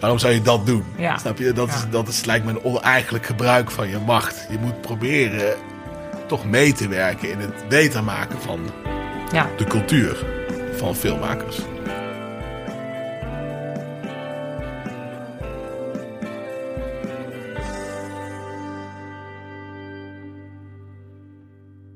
[0.00, 0.84] waarom zou je dat doen?
[0.96, 1.18] Ja.
[1.18, 1.52] Snap je?
[1.52, 4.46] Dat, is, dat is, lijkt me een oneigenlijk gebruik van je macht.
[4.50, 5.54] Je moet proberen
[6.26, 8.60] toch mee te werken in het beter maken van
[9.32, 9.48] Ja.
[9.56, 10.24] de cultuur
[10.76, 11.58] van filmmakers.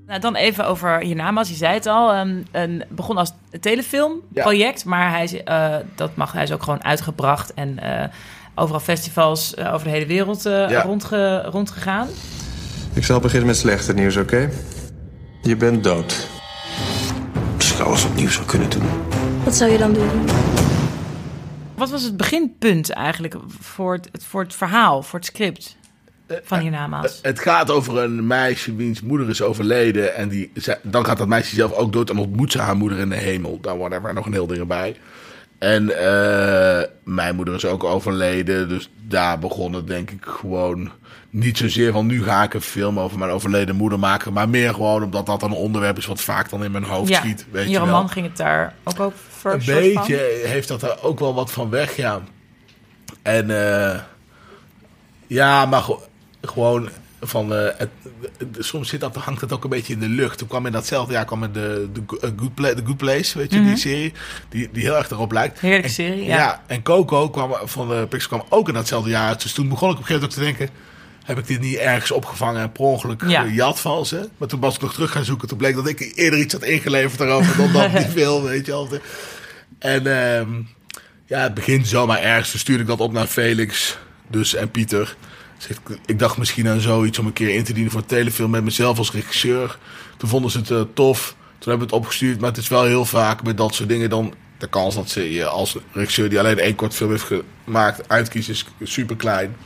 [0.07, 1.49] Nou, dan even over Hiernamaals.
[1.49, 2.15] Je zei het al.
[2.15, 6.85] een een, begon als telefilmproject, maar hij, is, eh, dat mag, hij is ook gewoon
[6.85, 8.09] uitgebracht en eh,
[8.55, 10.83] overal festivals eh, over de hele wereld eh, Ja.
[10.83, 12.09] rondge, rondgegaan.
[12.93, 14.49] Ik zal beginnen met slechte nieuws, oké?
[15.43, 16.29] Je bent dood.
[17.57, 18.83] Als ik alles opnieuw zou kunnen doen.
[19.45, 20.09] Wat zou je dan doen?
[21.75, 25.77] Wat was het beginpunt eigenlijk voor het- voor het verhaal, voor het script
[26.43, 27.19] van Hiernamaals?
[27.23, 30.15] Het gaat over een meisje wiens moeder is overleden.
[30.15, 33.09] En die, dan gaat dat meisje zelf ook dood en ontmoet ze haar moeder in
[33.09, 33.59] de hemel.
[33.61, 34.97] Daar whatever, nog een heel ding erbij.
[35.59, 38.69] En eh, mijn moeder is ook overleden.
[38.69, 40.91] Dus daar begon het denk ik gewoon
[41.31, 44.33] niet zozeer van nu ga ik een film over mijn overleden moeder maken.
[44.33, 47.21] Maar meer gewoon omdat dat een onderwerp is wat vaak dan in mijn hoofd Ja,
[47.21, 47.47] schiet.
[47.51, 49.53] Weet je roman ging het daar ook over.
[49.53, 49.63] Een
[49.95, 52.21] beetje heeft dat er ook wel wat van weg, ja.
[53.23, 53.99] En eh,
[55.27, 55.99] ja, maar ge-
[56.49, 56.89] gewoon
[57.21, 57.55] van...
[57.55, 57.89] eh, het,
[58.59, 60.39] soms zit dat, hangt het ook een beetje in de lucht.
[60.39, 63.39] Toen kwam in datzelfde jaar kwam in de, de, eh, Good, Pla- The Good Place,
[63.39, 64.13] weet je, die serie.
[64.49, 65.55] Die, die heel erg erop lijkt.
[65.57, 65.65] Mhm.
[65.67, 66.37] Heerlijke En- serie, ja.
[66.37, 66.63] ja.
[66.67, 69.43] en Coco kwam, van de Pixar kwam ook in datzelfde jaar uit.
[69.43, 70.85] Dus toen begon ik op een gegeven moment ook te denken...
[71.25, 73.43] Heb ik dit niet ergens opgevangen en per ongeluk Ja.
[73.43, 74.29] gejat van ze?
[74.37, 75.49] Maar toen was ik nog terug gaan zoeken.
[75.49, 78.73] Toen bleek dat ik eerder iets had ingeleverd daarover dan dat die film, weet je
[78.73, 78.89] wel.
[79.79, 80.49] En ehm,
[81.27, 82.51] ja, het begint zomaar ergens.
[82.51, 85.17] Toen stuurde ik dat op naar Felix dus, en Pieter.
[86.07, 88.65] Ik, dacht misschien aan zoiets om een keer in te dienen voor een telefilm met
[88.65, 89.79] mezelf als regisseur.
[90.17, 91.37] Toen vonden ze het eh, tof.
[91.59, 92.41] Toen hebben we het opgestuurd.
[92.41, 94.35] Maar het is wel heel vaak met dat soort dingen dan...
[94.59, 97.33] De kans dat ze je als regisseur die alleen één kort film heeft
[97.65, 99.57] gemaakt uitkiest is super klein.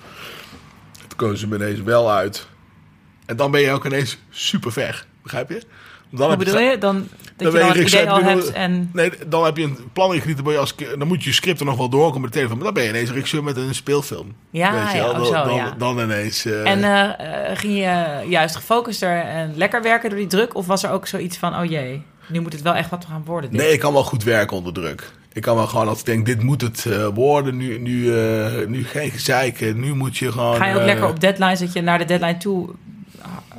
[1.09, 2.47] Toen kozen ze ineens wel uit.
[3.27, 5.07] En dan ben je ook ineens super ver.
[5.23, 5.63] Begrijp je?
[6.11, 6.79] Dan Hoe bedoel je?
[6.79, 8.91] Dan, dat je je idee al hebt en...
[8.93, 10.45] Nee, dan heb je een plan ingediend.
[10.45, 12.57] Dan, je als, dan moet je script er nog wel doorkomen met de telefoon.
[12.57, 14.35] Maar dan ben je ineens regisseur met een speelfilm.
[14.51, 15.11] Ja, Weet je ja, wel?
[15.13, 15.75] oh, dan, zo, dan, ja.
[15.79, 16.45] dan ineens.
[16.45, 20.55] eh, En eh, eh, ging je juist gefocuster en lekker werken door die druk?
[20.55, 23.23] Of was er ook zoiets van, oh jee, nu moet het wel echt wat gaan
[23.25, 23.51] worden?
[23.51, 23.61] dit?
[23.61, 25.11] nee, ik kan wel goed werken onder druk.
[25.33, 27.57] Ik kan wel gewoon als ik denk, dit moet het worden.
[27.57, 28.13] Nu, nu,
[28.67, 29.75] nu geen gezeik.
[29.75, 30.57] Nu moet je gewoon...
[30.57, 32.69] Ga je ook lekker op deadlines, dat je naar de deadline toe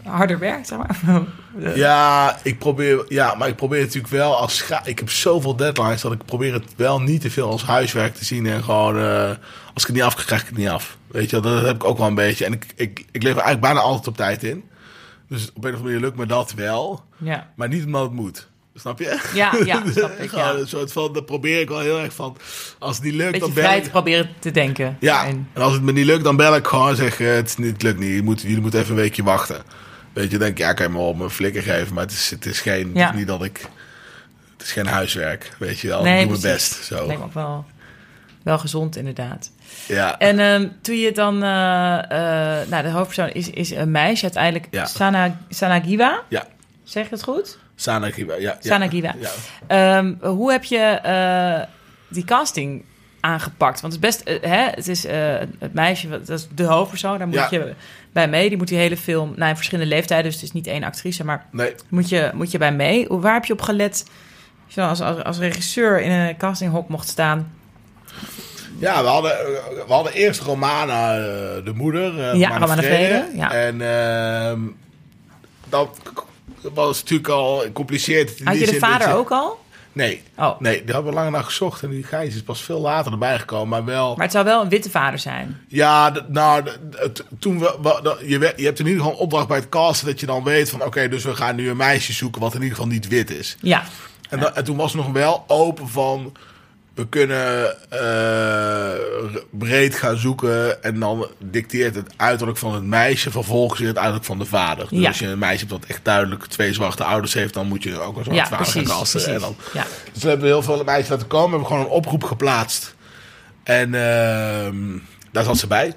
[0.03, 0.99] harder werkt, zeg maar?
[1.75, 6.11] Ja, ik probeer, ja, maar ik probeer natuurlijk wel als Ik heb zoveel deadlines dat
[6.11, 8.45] ik probeer het wel niet te veel als huiswerk te zien.
[8.45, 9.29] En gewoon, eh,
[9.73, 10.97] als ik het niet af krijg, krijg ik het niet af.
[11.07, 12.45] Weet je, dat heb ik ook wel een beetje.
[12.45, 14.63] En ik, ik, ik lever eigenlijk bijna altijd op tijd in.
[15.27, 17.03] Dus op een of andere manier lukt me dat wel.
[17.17, 18.47] Ja, Maar niet omdat het moet.
[18.75, 19.19] Snap je?
[19.33, 20.31] ja, ja snap ik.
[20.31, 20.53] Ja.
[20.53, 22.37] een soort van, dat probeer ik wel heel erg van.
[22.79, 23.83] Als het niet lukt, Beetje dan bel ik.
[23.83, 24.97] te proberen te denken.
[24.99, 27.33] Ja, En- en als het me niet lukt, dan bel ik gewoon en zeg: eh,
[27.35, 28.41] het, is niet, het lukt niet.
[28.41, 29.61] Jullie moeten even een weekje wachten.
[30.13, 32.29] Weet je, denk ik, ja, kan je me op een flikker geven, maar het is,
[32.29, 33.05] het is geen, Ja.
[33.07, 33.59] het niet dat ik,
[34.57, 36.03] het is geen huiswerk, weet je wel.
[36.03, 37.05] Nee, ik doe mijn best, zo.
[37.05, 37.65] Lijkt me ook wel,
[38.43, 39.51] wel gezond, inderdaad.
[39.87, 41.43] Ja, En ehm, toen je dan...
[41.43, 41.97] eh,
[42.61, 44.67] eh, nou, de hoofdpersoon is, is een meisje uiteindelijk.
[44.71, 44.85] Ja.
[44.85, 46.47] Sana, Sanagiwa, ja,
[46.83, 47.57] zeg ik dat goed?
[47.81, 48.39] Sanagiwa, ja.
[48.39, 48.57] ja.
[48.59, 49.13] Sanagiwa.
[49.19, 49.29] Ja.
[49.67, 51.67] Ehm, hoe heb je eh,
[52.07, 52.83] die casting
[53.19, 53.81] aangepakt?
[53.81, 57.17] Want het is best, eh, hè, het is eh, het meisje, dat is de hoofdpersoon,
[57.17, 57.47] daar moet Ja.
[57.51, 57.73] je
[58.11, 58.49] bij mee.
[58.49, 61.25] Die moet die hele film, nou, in verschillende leeftijden, dus het is niet één actrice,
[61.25, 63.05] maar Nee, moet je, moet je bij mee.
[63.07, 64.05] Hoe- Waar heb je op gelet?
[64.65, 67.51] Als je als, als, als regisseur in een castinghok mocht staan.
[68.79, 69.31] Ja, we hadden,
[69.87, 71.15] we hadden eerst Romana,
[71.61, 72.35] de moeder.
[72.37, 73.51] Ja, Romana Vrede, ja.
[73.53, 74.59] En ehm,
[76.61, 78.41] dat was natuurlijk al gecompliceerd.
[78.43, 79.59] Had je de vader je- ook al?
[79.93, 80.59] Nee, Oh.
[80.59, 81.83] nee, die hebben we lang naar gezocht.
[81.83, 83.67] En die Gijs is pas veel later erbij gekomen.
[83.67, 84.13] Maar wel...
[84.15, 85.61] Maar het zou wel een witte vader zijn.
[85.67, 86.63] Ja, nou,
[87.39, 90.25] toen we, je, je hebt in ieder geval een opdracht bij het casten dat je
[90.25, 92.91] dan weet van, oké, dus we gaan nu een meisje zoeken wat in ieder geval
[92.91, 93.57] niet wit is.
[93.61, 93.83] Ja.
[94.29, 96.33] En, da- en toen was het nog wel open van,
[96.93, 98.99] we kunnen eh,
[99.49, 104.25] breed gaan zoeken en dan dicteert het uiterlijk van het meisje vervolgens weer het uiterlijk
[104.25, 104.87] van de vader.
[104.89, 105.07] Dus Ja.
[105.07, 107.99] als je een meisje hebt dat echt duidelijk twee zwarte ouders heeft, dan moet je
[107.99, 108.89] ook een zwart Ja, vader gaan precies.
[108.97, 109.21] casten.
[109.21, 109.33] precies.
[109.35, 109.85] En dan, Ja.
[110.13, 111.45] dus we hebben heel veel meisjes laten komen.
[111.45, 112.95] We hebben gewoon een oproep geplaatst.
[113.63, 114.75] En ehm,
[115.31, 115.93] daar zat ze bij.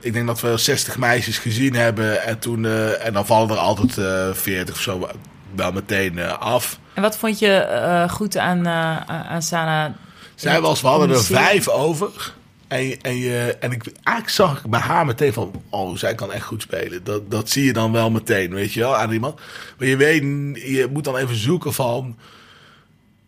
[0.00, 2.22] Ik denk dat we 60 meisjes gezien hebben.
[2.22, 5.08] En, toen, eh, en dan vallen er altijd eh 40 of zo
[5.54, 6.78] wel meteen eh, af.
[6.94, 8.96] En wat vond je eh, goed aan, eh,
[9.30, 9.94] aan Sana?
[10.42, 12.34] Zij was, we hadden er vijf over.
[12.68, 15.62] En, en, je, en ik, eigenlijk zag ik bij haar meteen van...
[15.70, 17.04] Oh, zij kan echt goed spelen.
[17.04, 19.40] Dat, dat zie je dan wel meteen, weet je wel, aan iemand.
[19.78, 20.22] Maar je weet,
[20.54, 22.18] je moet dan even zoeken van...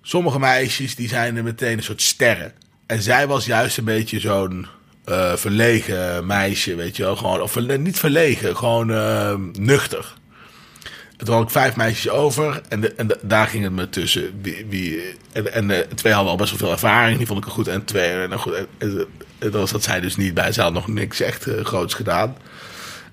[0.02, 2.52] Sommige meisjes, die zijn er meteen een soort sterren.
[2.86, 4.66] En zij was juist een beetje zo'n
[5.04, 7.16] eh, verlegen meisje, weet je wel.
[7.16, 10.14] Gewoon, of niet verlegen, gewoon eh, nuchter.
[11.24, 13.88] En toen had ik vijf meisjes over en, de, en de- daar ging het me
[13.88, 14.38] tussen.
[14.42, 17.44] Wie, wie, en en eh, twee hadden al best wel veel ervaring, die vond ik
[17.44, 17.68] er goed.
[17.68, 19.06] En twee, en, goed, en, en,
[19.38, 20.52] en dat zat zij dus niet bij.
[20.52, 22.36] Ze had nog niks echt eh, groots gedaan.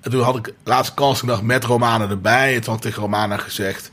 [0.02, 2.56] En toen had ik laatste castingdag met Romana erbij.
[2.56, 3.91] En toen had ik tegen Romana gezegd...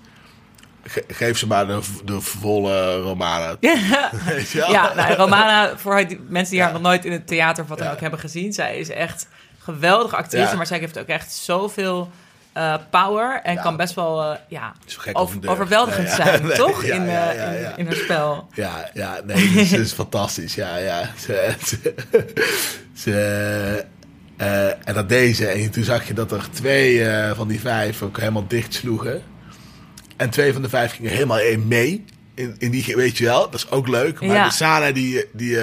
[0.85, 3.57] "Ge- geef ze maar de, de volle Romana.
[4.53, 4.71] Wel?
[4.71, 7.79] Ja, nou, Romana, voor die mensen die haar nog nooit in het theater of wat
[7.79, 9.29] dan ook hebben gezien, zij is echt
[9.59, 10.57] geweldige actrice, Ja.
[10.57, 12.11] maar zij heeft ook echt zoveel
[12.53, 13.63] eh, power en Ja.
[13.63, 14.73] kan best wel eh, ja,
[15.13, 16.25] over- een overweldigend Ja, ja.
[16.25, 16.83] zijn, toch?
[16.83, 18.49] in, eh, in, in haar spel.
[18.55, 20.55] Ja, ja, nee, het is fantastisch.
[20.55, 21.11] Ja, ja.
[21.19, 21.95] Ze, ze,
[22.95, 23.85] ze,
[24.85, 25.47] en dat deze.
[25.47, 29.23] En toen zag je dat er twee van die vijf ook helemaal dicht sloegen.
[30.17, 32.05] En twee van de vijf gingen helemaal één mee.
[32.35, 34.21] in, in die, weet je wel, dat is ook leuk.
[34.21, 35.59] Maar de Sana die, die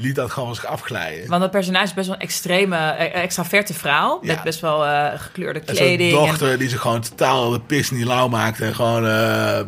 [0.00, 1.28] liet dat gewoon zich afglijden.
[1.28, 4.18] Want dat personage is best wel een extreme, eh, extraverte vrouw.
[4.22, 4.34] Ja.
[4.34, 6.12] Met best wel eh, gekleurde En zo'n kleding.
[6.12, 8.60] dochter die zich gewoon totaal de pis niet lauw maakt.
[8.60, 9.60] En gewoon, eh,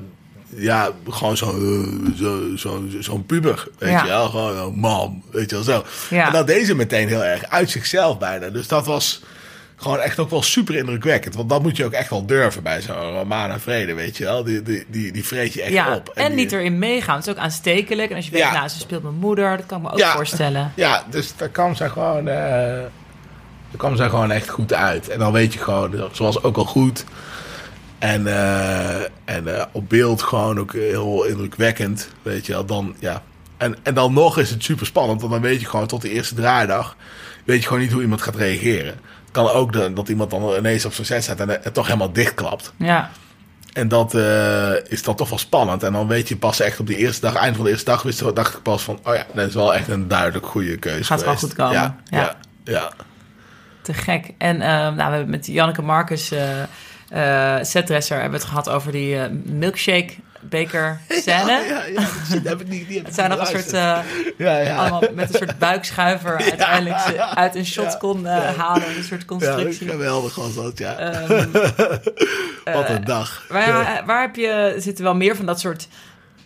[0.56, 3.68] ja, gewoon zo, eh, zo, zo, zo'n puber.
[3.78, 4.02] Weet Ja.
[4.02, 5.22] je wel, gewoon mam.
[5.30, 5.84] Weet je wel zo.
[6.10, 6.26] Ja.
[6.26, 8.48] En dat deed ze meteen heel erg uit zichzelf bijna.
[8.48, 9.22] Dus dat was
[9.82, 11.34] gewoon echt ook wel super indrukwekkend.
[11.34, 14.44] Want dat moet je ook echt wel durven bij zo'n Romana Vrede, weet je wel.
[14.44, 16.08] Die, die, die, die vreet je echt ja, op.
[16.08, 17.16] en, die- niet erin meegaan.
[17.16, 18.10] Het is ook aanstekelijk.
[18.10, 18.52] En als je weet, Ja.
[18.52, 19.56] nou, ze speelt mijn moeder.
[19.56, 20.12] Dat kan ik me ook Ja.
[20.12, 20.72] voorstellen.
[20.76, 22.34] Ja, dus daar kwam ze gewoon, eh
[23.70, 25.08] daar kwam ze gewoon echt goed uit.
[25.08, 27.04] En dan weet je gewoon, ze was ook al goed.
[27.98, 32.64] En, eh, en eh, op beeld gewoon ook heel indrukwekkend, weet je wel.
[32.64, 33.22] Dan, ja.
[33.56, 36.10] en, en dan nog is het super spannend, want dan weet je gewoon tot de
[36.10, 36.96] eerste draaidag...
[37.44, 38.94] weet je gewoon niet hoe iemand gaat reageren.
[39.32, 42.12] Kan ook de- dat iemand dan ineens op zijn set staat en het toch helemaal
[42.12, 42.72] dichtklapt.
[42.76, 43.10] Ja,
[43.72, 45.82] En dat eh, is dan toch wel spannend.
[45.82, 48.02] En dan weet je pas echt op de eerste dag, eind van de eerste dag,
[48.02, 51.04] wist, dacht ik pas van, oh ja, dat is wel echt een duidelijk goede keuze.
[51.04, 51.72] Gaat wel goed komen.
[51.72, 52.18] Ja, Ja.
[52.20, 52.36] ja.
[52.64, 52.92] ja,
[53.82, 54.30] te gek.
[54.38, 56.62] En eh, nou, we hebben met Janneke Marcus, eh
[57.10, 61.50] eh setdresser, hebben we het gehad over die milkshake beker scène.
[61.50, 62.86] Ja, ja, ja, dat heb ik niet.
[62.86, 63.98] Die heb Het zijn nog een soort, eh,
[64.38, 64.76] ja, ja.
[64.76, 67.98] allemaal met een soort buikschuiver uiteindelijk ze uit een shot Ja.
[67.98, 68.96] kon eh, halen.
[68.96, 69.88] Een soort ja, constructie.
[69.88, 70.96] geweldig was dat, ja.
[70.96, 71.48] Ehm,
[72.76, 73.44] Wat een dag.
[73.48, 75.88] waar, waar heb je, zitten wel meer van dat soort...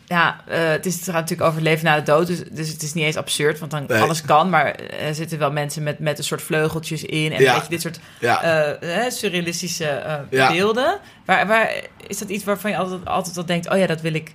[0.09, 2.27] Ja, eh, het, is, het gaat natuurlijk over leven na de dood.
[2.27, 4.01] Dus, dus het is niet eens absurd, want dan Nee.
[4.01, 4.51] alles kan.
[4.51, 7.33] Maar er zitten wel mensen met, met een soort vleugeltjes in.
[7.33, 7.53] En Ja.
[7.53, 8.43] weet je, dit soort Ja.
[8.81, 10.53] eh, surrealistische eh, Ja.
[10.53, 10.99] beelden.
[11.25, 11.73] Waar, waar,
[12.07, 13.71] is dat iets waarvan je altijd, altijd al denkt...
[13.71, 14.35] oh ja, dat wil ik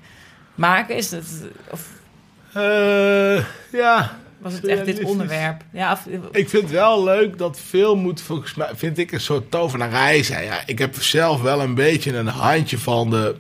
[0.56, 0.96] maken?
[0.96, 1.24] Is dat,
[1.70, 1.88] of
[2.54, 5.62] Eh, ja, was het echt dit onderwerp?
[5.74, 9.22] Ja, of, ik vind het wel leuk dat film moet volgens mij, vind ik een
[9.22, 10.46] soort tovenarij zijn.
[10.46, 13.36] Ja, ik heb zelf wel een beetje een handje van de,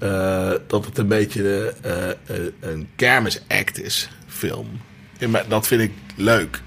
[0.00, 2.16] eh, dat het een beetje eh, eh,
[2.60, 4.80] een kermisact is, film.
[5.28, 6.62] Maar dat vind ik leuk.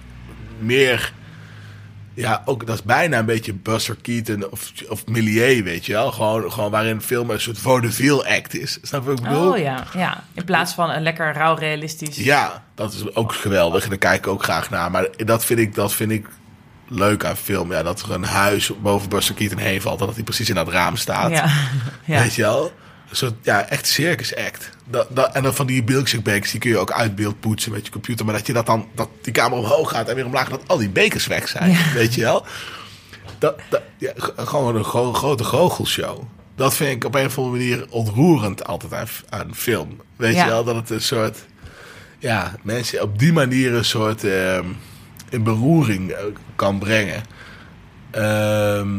[0.60, 1.14] Meer,
[2.14, 6.12] ja, ook dat is bijna een beetje Buster Keaton of, of Millier, weet je wel.
[6.12, 8.78] Gewoon, gewoon waarin film een soort vaudeville act is.
[8.82, 9.52] Snap je wat ik bedoel?
[9.52, 12.16] oh ja, ja, in plaats van een lekker rauw realistisch...
[12.16, 13.84] Ja, dat is ook geweldig.
[13.84, 14.92] En daar kijk ik ook graag naar.
[14.92, 16.28] Maar dat vind ik, dat vind ik
[16.88, 17.72] leuk aan film.
[17.72, 20.00] Ja, dat er een huis boven Buster Keaton heen valt.
[20.00, 21.30] En dat hij precies in dat raam staat.
[21.32, 21.46] ja.
[22.06, 22.20] ja.
[22.20, 22.72] Weet je wel?
[23.14, 24.70] Een soort, ja, echt circus act.
[24.86, 27.86] Dat, dat, en dan van die milkshake die kun je ook uit beeld poetsen met
[27.86, 28.26] je computer.
[28.26, 30.78] Maar dat je dat dan, dat die camera omhoog gaat en weer omlaag, dat al
[30.78, 31.72] die bekers weg zijn.
[31.72, 31.94] Ja.
[31.94, 32.46] Weet je wel?
[33.40, 36.24] Dat, dat, ja, gewoon een gro- grote goochelshow.
[36.56, 40.02] Dat vind ik op een of andere manier ontroerend altijd aan, aan film.
[40.16, 40.44] Weet Ja.
[40.44, 40.64] je wel?
[40.64, 41.38] Dat het een soort,
[42.20, 44.66] ja, mensen op die manier een soort ehm,
[45.30, 46.24] in beroering eh,
[46.56, 47.24] kan brengen.
[48.12, 48.90] Ehm,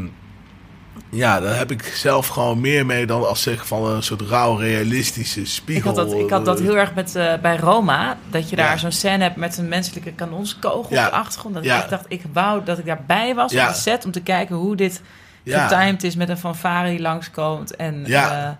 [1.14, 4.56] ja, daar heb ik zelf gewoon meer mee dan als zeg van een soort rauw
[4.56, 5.86] realistische Ik spiegel.
[5.94, 8.16] had, dat, ik had dat heel erg met, eh, bij Roma.
[8.30, 8.76] Dat je daar Ja.
[8.76, 11.04] zo'n scène hebt met een menselijke kanonskogel Ja.
[11.04, 11.54] op de achtergrond.
[11.54, 11.82] Dat Ja.
[11.84, 13.66] ik dacht, ik wou dat ik daarbij was Ja.
[13.68, 14.04] op de set...
[14.04, 15.02] om te kijken hoe dit
[15.46, 17.76] getimed is met een fanfare die langskomt.
[17.76, 18.42] En, Ja.
[18.46, 18.50] eh,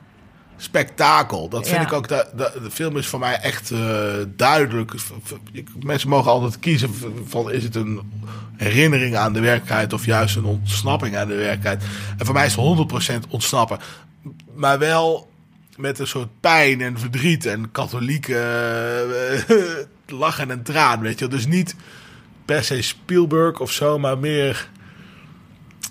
[0.57, 1.49] spektakel.
[1.49, 1.87] Dat vind Ja.
[1.87, 2.09] ik ook.
[2.09, 4.93] De, de, de film is voor mij echt eh, duidelijk.
[5.53, 6.90] Ik- Mensen mogen altijd kiezen
[7.27, 8.01] van is het een
[8.57, 11.83] herinnering aan de werkelijkheid of juist een ontsnapping aan de werkelijkheid.
[12.19, 13.79] En voor mij is het 100% ontsnappen.
[14.55, 15.31] Maar wel
[15.77, 18.38] met een soort pijn en verdriet en katholieke
[19.49, 19.57] eh,
[20.19, 21.29] lachen en traan, weet je.
[21.29, 21.75] Dus niet
[22.45, 24.69] per se Spielberg of zo, maar meer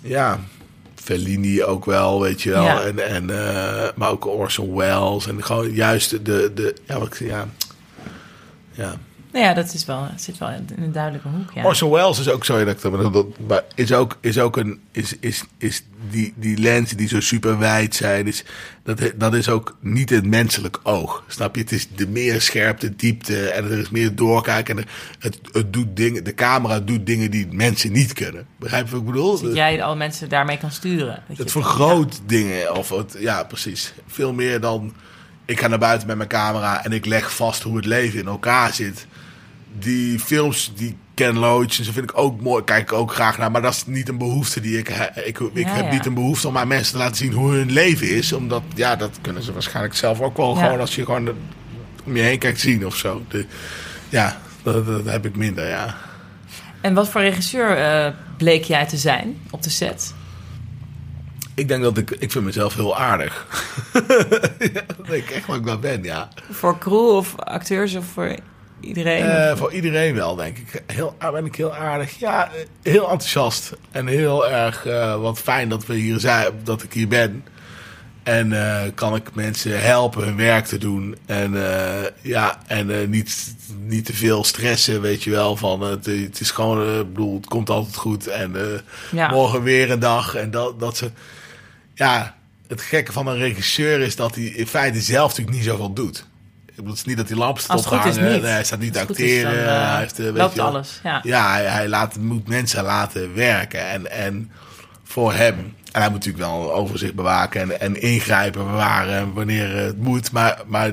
[0.02, 0.38] ja,
[1.04, 2.62] Fellini ook wel, weet je wel.
[2.62, 2.82] Ja.
[2.82, 5.26] En, en, eh, maar ook Orson Welles.
[5.26, 6.50] En gewoon juist de...
[6.54, 7.48] de ja, wat ik ja,
[8.70, 8.98] ja.
[9.34, 11.50] Nou ja, dat is wel, zit wel in een duidelijke hoek.
[11.54, 11.64] Ja.
[11.64, 12.64] Orson Welles is ook zo.
[12.64, 14.80] Dat, dat, dat, maar is ook, is ook een...
[14.92, 18.26] Is, is, is die, die lenzen die zo super wijd zijn...
[18.26, 18.44] Is,
[18.82, 21.24] dat, dat is ook niet het menselijk oog.
[21.28, 21.60] Snap je?
[21.60, 23.48] Het is de meer scherpte, diepte...
[23.48, 24.78] en er is meer doorkijken.
[24.78, 24.84] En
[25.18, 28.46] het, het doet dingen, de camera doet dingen die mensen niet kunnen.
[28.56, 29.40] Begrijp je wat ik bedoel?
[29.40, 31.22] Dat jij alle mensen daarmee kan sturen.
[31.28, 32.76] Dat Het vergroot dingen.
[32.76, 33.94] Of het, ja, precies.
[34.06, 34.94] Veel meer dan.
[35.44, 38.26] Ik ga naar buiten met mijn camera en ik leg vast hoe het leven in
[38.26, 39.06] elkaar zit.
[39.78, 42.64] Die films, die Ken Loach, en zo vind ik ook mooi.
[42.64, 43.50] Kijk ik ook graag naar.
[43.50, 45.16] Maar dat is niet een behoefte die ik heb.
[45.16, 45.90] Ik, ik Ja, heb ja.
[45.92, 48.32] niet een behoefte om aan mensen te laten zien hoe hun leven is.
[48.32, 50.56] Omdat, ja, dat kunnen ze waarschijnlijk zelf ook wel.
[50.56, 50.62] Ja.
[50.64, 51.34] Gewoon als je gewoon de-
[52.04, 53.22] om je heen kijkt zien of zo.
[53.28, 53.46] De,
[54.08, 55.96] ja, dat, dat heb ik minder, ja.
[56.80, 60.14] En wat voor regisseur eh, bleek jij te zijn op de set?
[61.54, 63.46] Ik denk dat ik, ik vind mezelf heel aardig.
[64.74, 66.28] ja, dat denk ik echt wat ik dat ben, ja.
[66.50, 68.36] Voor crew of acteurs of voor
[68.84, 69.24] iedereen?
[69.24, 70.82] Eh, voor iedereen wel, denk ik.
[70.86, 72.18] Heel, ben ik heel aardig.
[72.18, 73.72] Ja, eh, heel enthousiast.
[73.90, 77.44] En heel erg eh, wat fijn dat, we hier zijn, dat ik hier ben.
[78.22, 78.52] En
[78.94, 81.16] kan ik mensen helpen hun werk te doen.
[81.26, 81.54] En,
[82.20, 85.56] ja, en niet, niet te veel stressen, weet je wel.
[85.56, 88.26] Van, het, het is gewoon, ik bedoel, het komt altijd goed.
[88.26, 88.56] En
[89.10, 89.30] Ja.
[89.30, 90.34] morgen weer een dag.
[90.34, 91.10] En dat, dat ze...
[91.94, 92.36] Ja,
[92.68, 96.26] het gekke van een regisseur is dat hij in feite zelf natuurlijk niet zoveel doet.
[96.76, 98.16] Ik bedoel, het is niet dat hij lamp staat.
[98.16, 99.64] Nee, hij staat niet goed is, acteren.
[99.64, 101.20] dan, eh, hij heeft, eh, weet loopt je alles, ja.
[101.22, 103.88] Ja, hij, hij laat, moet mensen laten werken.
[103.88, 104.50] En, en
[105.04, 105.54] voor hem.
[105.92, 110.32] En hij moet natuurlijk wel overzicht bewaken en, en ingrijpen, bewaren wanneer het moet.
[110.32, 110.90] Maar, maar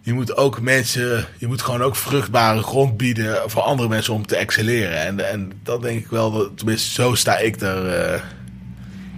[0.00, 4.26] je moet ook mensen, je moet gewoon ook vruchtbare grond bieden voor andere mensen om
[4.26, 5.00] te excelleren.
[5.00, 7.88] En, en dat denk ik wel, tenminste zo sta ik er.
[7.88, 8.20] eh,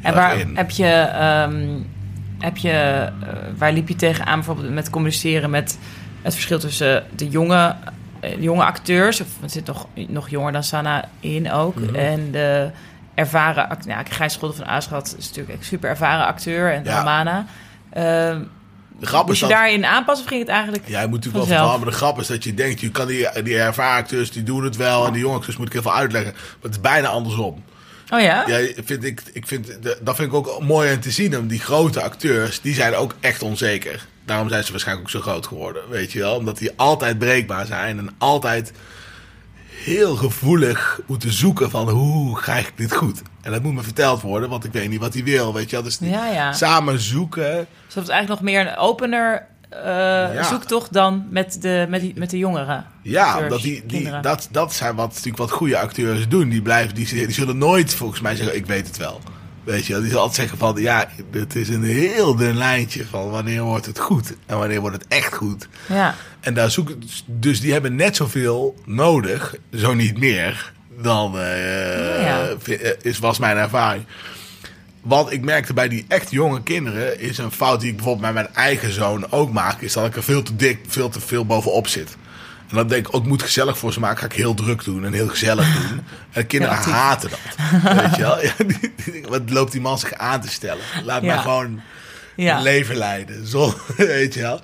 [0.02, 0.57] En waar in.
[0.57, 1.68] heb je, ehm,
[2.38, 3.12] heb je eh,
[3.57, 5.79] waar liep je tegenaan bijvoorbeeld met communiceren met
[6.22, 7.74] het verschil tussen de jonge,
[8.20, 11.94] eh, jonge acteurs, of het zit nog, nog jonger dan Sanna in ook, Mhm.
[11.94, 12.70] en de
[13.14, 13.94] ervaren acteur.
[13.94, 16.98] Nou, Gijs Scholder van Aarschot is natuurlijk een super ervaren acteur en Ja.
[16.98, 17.46] Romana.
[17.92, 18.40] Ehm
[19.01, 20.88] De grap is je dat, daarin aanpassen of ging het eigenlijk?
[20.88, 23.07] Ja, je moet natuurlijk wel vertalen, maar de grap is dat je denkt, je kan
[23.07, 25.07] die, die ervaren acteurs, die doen het wel.
[25.07, 26.33] En die jonge acteurs moet ik even uitleggen.
[26.33, 27.64] Maar het is bijna andersom.
[28.11, 28.47] Oh ja?
[28.47, 31.38] Ja, vind ik, ik vind, dat vind ik ook mooi om te zien.
[31.38, 34.07] om Die grote acteurs, die zijn ook echt onzeker.
[34.25, 35.88] Daarom zijn ze waarschijnlijk ook zo groot geworden.
[35.88, 36.35] Weet je wel?
[36.35, 37.99] Omdat die altijd breekbaar zijn.
[37.99, 38.73] En altijd
[39.85, 43.23] heel gevoelig moeten zoeken van hoe krijg ik dit goed.
[43.42, 45.55] En dat moet me verteld worden, want ik weet niet wat hij wil.
[45.55, 45.85] Weet je wel?
[45.85, 46.53] Dus ja.
[46.53, 47.66] samen zoeken.
[47.85, 52.12] Dus dat is eigenlijk nog meer een opener eh, zoektocht dan met de, met die,
[52.16, 52.87] met de jongeren.
[53.02, 54.22] Ja, acteurs, omdat die, die, kinderen.
[54.22, 56.48] dat, dat zijn wat, natuurlijk wat goede acteurs doen.
[56.48, 59.20] Die, blijven, die, die zullen nooit volgens mij zeggen, ik weet het wel.
[59.64, 63.31] Weet je, die zullen altijd zeggen van, ja, het is een heel dun lijntje van
[63.31, 65.68] wanneer wordt het goed en wanneer wordt het echt goed.
[65.88, 66.14] Ja.
[66.40, 72.48] En daar zoeken, dus die hebben net zoveel nodig, zo niet meer, dan eh, Ja.
[72.66, 74.04] eh, is, was mijn ervaring.
[75.09, 78.42] Wat ik merkte bij die echt jonge kinderen, is een fout die ik bijvoorbeeld bij
[78.42, 81.47] mijn eigen zoon ook maak, is dat ik er veel te dik, veel te veel
[81.47, 82.16] bovenop zit.
[82.68, 84.85] En dan denk ik, ook ik moet gezellig voor ze maken, ga ik heel druk
[84.85, 86.01] doen en heel gezellig doen.
[86.33, 87.38] En kinderen haten dat.
[87.94, 88.42] Weet je wel?
[88.42, 90.85] Ja, die- die- wat loopt die man zich aan te stellen?
[91.05, 91.35] Laat Ja.
[91.35, 91.81] mij gewoon
[92.37, 92.61] Ja.
[92.61, 93.47] leven leiden.
[93.47, 94.61] Zo, weet je wel.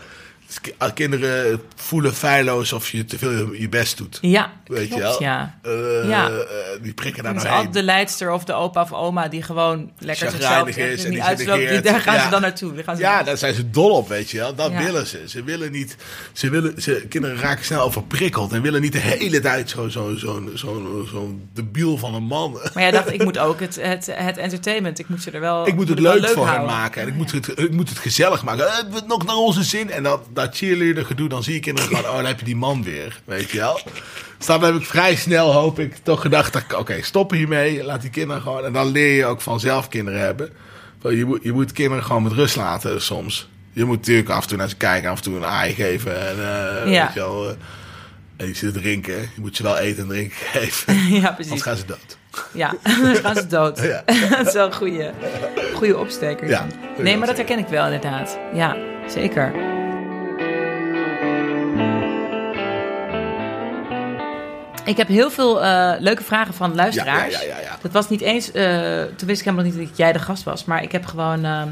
[0.63, 4.19] Dus als kinderen voelen feilloos of je te veel je- best doet.
[4.21, 5.23] Ja, Weet klopt, je wel?
[5.23, 5.59] ja.
[5.63, 6.29] Eh, Ja.
[6.31, 6.37] eh,
[6.83, 7.89] die prikken daar Het is nou altijd de heen.
[7.89, 11.59] leidster of de opa of oma die gewoon lekker zichzelf is en die uitsloopt.
[11.59, 11.85] Die- genegeerd.
[11.85, 12.75] Daar gaan ze dan naartoe.
[12.75, 14.55] Daar gaan ze Ja, daar zijn ze dol op, weet je wel.
[14.55, 14.83] Dat Ja.
[14.85, 15.23] willen ze.
[15.27, 15.97] Ze willen niet...
[16.33, 20.15] Ze willen, ze, kinderen raken snel overprikkeld en willen niet de hele tijd zo'n zo,
[20.17, 22.53] zo, zo, zo debiel van een man.
[22.53, 24.99] Maar jij dacht, ik moet ook het, het, het entertainment.
[24.99, 25.67] Ik moet ze er wel.
[25.67, 27.03] Ik moet het leuk, voor hen maken.
[27.03, 28.67] En ik moet, het, ik moet het gezellig maken.
[28.67, 29.91] Eh, nog naar onze zin.
[29.91, 32.11] En dat, dat cheerleader gedoe, dan zie ik kinderen gewoon...
[32.11, 33.21] Oh, dan heb je die man weer.
[33.25, 33.81] Weet je wel?
[34.39, 36.53] Dus dan heb ik vrij snel, hoop ik, toch gedacht...
[36.53, 37.85] dat Oké, stop hiermee.
[37.85, 38.65] Laat die kinderen gewoon...
[38.65, 40.51] En dan leer je ook vanzelf kinderen hebben.
[41.03, 43.49] Je moet, je moet kinderen gewoon met rust laten soms.
[43.73, 45.11] Je moet natuurlijk af en toe naar ze kijken.
[45.11, 46.29] Af en toe een aai geven.
[46.29, 47.05] En, eh, Ja.
[47.05, 47.55] weet je wel, eh,
[48.37, 49.21] en je zit te drinken.
[49.21, 50.95] Je moet ze wel eten en drinken geven.
[50.95, 51.63] Ja, Anders precies.
[51.63, 52.17] gaan ze dood.
[52.53, 53.79] Ja, dan gaan ze dood.
[53.83, 54.03] Ja.
[54.37, 55.13] dat is wel een goede,
[55.75, 56.49] goede opsteker.
[56.49, 56.67] Ja,
[56.99, 58.39] nee, maar dat herken ik wel inderdaad.
[58.55, 58.77] Ja,
[59.09, 59.74] zeker.
[64.85, 67.33] Ik heb heel veel eh, leuke vragen van luisteraars.
[67.33, 67.79] Ja, ja, ja.
[67.83, 70.65] Dat was niet eens, eh, toen wist ik helemaal niet dat jij de gast was.
[70.65, 71.63] Maar ik heb gewoon, eh,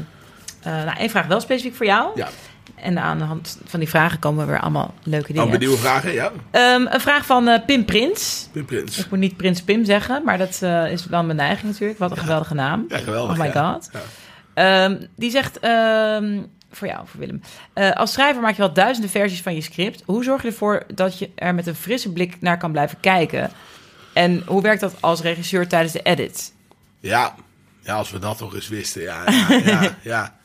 [0.63, 2.11] nou één vraag wel specifiek voor jou.
[2.15, 2.29] Ja.
[2.75, 5.41] En aan de hand van die vragen komen weer allemaal leuke dingen.
[5.41, 6.31] Allemaal nieuwe vragen, ja.
[6.51, 8.49] Ehm, een vraag van Pim Prins.
[8.51, 8.97] Pim Prins.
[8.97, 11.99] Ik moet niet Prins Pim zeggen, maar dat is wel mijn neiging natuurlijk.
[11.99, 12.85] Wat een geweldige naam.
[12.87, 13.37] Ja, geweldig.
[13.37, 13.89] Oh my god.
[14.53, 16.39] Ehm, die zegt, ehm,
[16.75, 17.41] voor jou, voor Willem.
[17.73, 20.03] Eh, als schrijver maak je wel duizenden versies van je script.
[20.05, 23.51] Hoe zorg je ervoor dat je er met een frisse blik naar kan blijven kijken?
[24.13, 26.53] En hoe werkt dat als regisseur tijdens de edit?
[26.99, 27.35] Ja,
[27.81, 29.01] ja als we dat toch eens wisten.
[29.01, 29.97] Ja, ja, ja.
[30.01, 30.37] ja.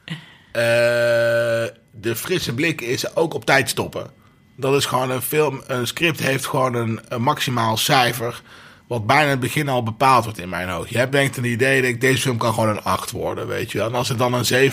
[0.52, 4.10] Eh, de frisse blik is ook op tijd stoppen.
[4.56, 5.62] Dat is gewoon een film.
[5.66, 8.42] Een script heeft gewoon een, een maximaal cijfer.
[8.88, 10.86] Wat bijna in het begin al bepaald wordt in mijn ogen.
[10.90, 13.78] Je hebt denkt een idee, denk deze film kan gewoon een 8 worden, weet je
[13.78, 13.86] wel.
[13.86, 14.70] En als het dan een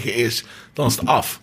[0.00, 1.40] 7,9 is, dan is het af.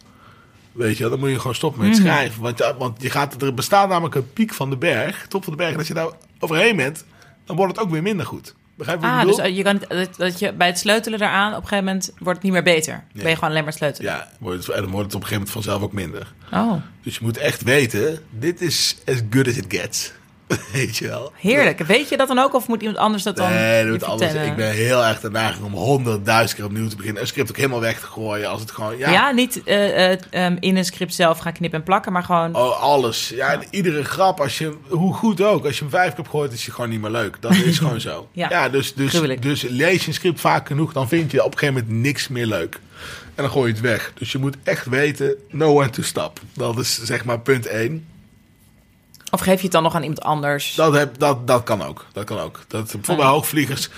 [0.71, 2.41] Weet je wel, dan moet je gewoon stoppen met schrijven.
[2.41, 5.59] Want, want je gaat, er bestaat namelijk een piek van de berg, top van de
[5.59, 5.71] berg.
[5.71, 6.07] En als je daar
[6.39, 7.05] overheen bent,
[7.45, 8.55] dan wordt het ook weer minder goed.
[8.75, 9.37] Begrijp je wat ik Ah, bedoel?
[9.43, 9.81] dus eh, je kan
[10.17, 13.03] dat, je bij het sleutelen daaraan op een gegeven moment wordt het niet meer beter.
[13.13, 14.11] Ben je gewoon alleen maar sleutelen.
[14.11, 16.33] Ja, wordt het, en dan wordt het op een gegeven moment vanzelf ook minder.
[16.53, 16.73] Oh,
[17.03, 20.11] Dus je moet echt weten, dit is as good as it gets.
[20.73, 21.31] Weet je wel?
[21.35, 21.79] Heerlijk.
[21.79, 24.33] Weet je dat dan ook of moet iemand anders dat dan Nee, anders.
[24.33, 27.21] Ik ben heel erg de neiging om honderdduizend keer opnieuw te beginnen.
[27.21, 28.97] Een script ook helemaal weg te gooien als het gewoon...
[28.97, 32.23] Ja, Ja, niet eh, eh, ehm, in een script zelf gaan knippen en plakken, maar
[32.23, 32.55] gewoon...
[32.55, 33.29] Oh, alles.
[33.29, 36.65] Ja, iedere grap, als je, hoe goed ook, als je hem vijf keer gehoord, is
[36.65, 37.37] je gewoon niet meer leuk.
[37.39, 38.27] Dat is gewoon zo.
[38.33, 39.41] Ja, dus, dus, gruwelijk.
[39.41, 42.27] dus lees je een script vaak genoeg, dan vind je op een gegeven moment niks
[42.27, 42.79] meer leuk.
[43.35, 44.11] En dan gooi je het weg.
[44.15, 46.39] Dus je moet echt weten, know when to stop.
[46.53, 48.05] Dat is zeg maar punt één.
[49.35, 50.75] Of geef je het dan nog aan iemand anders?
[50.75, 52.05] Dat, heb, dat, dat kan ook.
[52.13, 52.59] Dat kan ook.
[52.67, 53.89] Dat, bijvoorbeeld bij hoogvliegers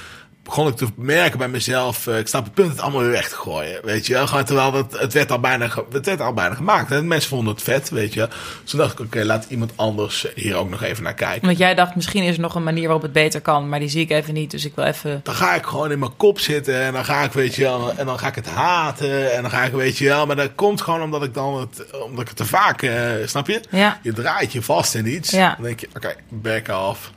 [0.47, 2.07] begon ik te merken bij mezelf.
[2.07, 3.79] eh, ik snap het punt het allemaal weer weg te gooien.
[3.83, 4.27] Weet je wel.
[4.27, 6.91] Gewoon Terwijl het, het, werd al bijna, het werd al bijna gemaakt.
[6.91, 8.27] En mensen vonden het vet, weet je.
[8.61, 11.45] Dus toen dacht ik, oké, laat iemand anders hier ook nog even naar kijken.
[11.45, 13.89] Want jij dacht, misschien is er nog een manier waarop het beter kan, maar die
[13.89, 15.19] zie ik even niet, dus ik wil even...
[15.23, 17.93] Dan ga ik gewoon in mijn kop zitten en dan ga ik, weet je wel,
[17.95, 19.33] en dan ga ik het haten.
[19.33, 22.01] En dan ga ik, weet je wel, maar dat komt gewoon omdat ik dan het,
[22.01, 23.61] omdat ik het te vaak, eh, snap je?
[23.69, 23.99] Ja.
[24.01, 25.31] Je draait je vast in iets.
[25.31, 25.53] Ja.
[25.55, 27.11] Dan denk je, oké, back off.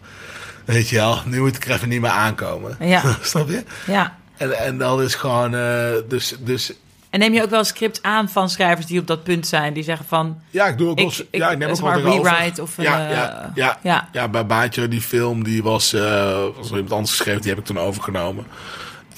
[0.65, 2.77] Weet je wel, nu moet ik er even niet meer aankomen.
[2.81, 3.03] Ja.
[3.23, 3.63] snap je?
[3.87, 4.19] Ja.
[4.37, 6.73] En, en dan is gewoon, eh, dus, dus
[7.11, 9.83] En neem je ook wel script aan van schrijvers die op dat punt zijn, die
[9.83, 10.41] zeggen van...
[10.51, 13.17] ja, ik doe ook wel ja, ik neem ook wel maar rewrite of ja, eh,
[13.17, 14.09] ja, ja, ja.
[14.13, 14.29] ja.
[14.29, 17.79] bij Baantje, die film, die was, eh was iemand anders geschreven, die heb ik toen
[17.79, 18.47] overgenomen.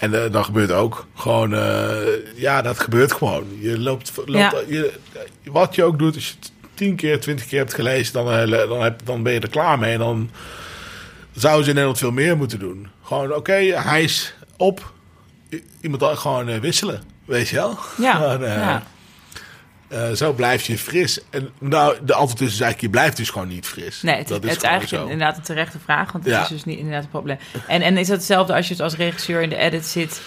[0.03, 1.97] En eh, dan gebeurt ook gewoon, eh,
[2.34, 3.45] ja, dat gebeurt gewoon.
[3.61, 4.53] Je loopt, loopt Ja.
[4.68, 4.93] je,
[5.45, 6.34] wat je ook doet, als je
[6.74, 9.78] tien keer, twintig keer hebt gelezen, dan, eh, dan, heb, dan ben je er klaar
[9.78, 9.93] mee.
[9.93, 10.30] En dan
[11.33, 12.89] zouden ze in Nederland veel meer moeten doen.
[13.03, 14.93] Gewoon, oké, hij is op.
[15.53, 17.78] I- Iemand gewoon eh, wisselen, weet je wel?
[17.99, 18.83] Ja, eh, ja.
[19.89, 21.20] eh, zo blijf je fris.
[21.30, 24.03] En nou, de antwoord is dus eigenlijk, je blijft dus gewoon niet fris.
[24.03, 25.11] Nee, het, dat het is eigenlijk zo.
[25.11, 26.43] inderdaad een terechte vraag, want het Ja.
[26.43, 27.39] is dus niet inderdaad een probleem.
[27.68, 30.20] En, en is dat hetzelfde als je als regisseur in de edit zit,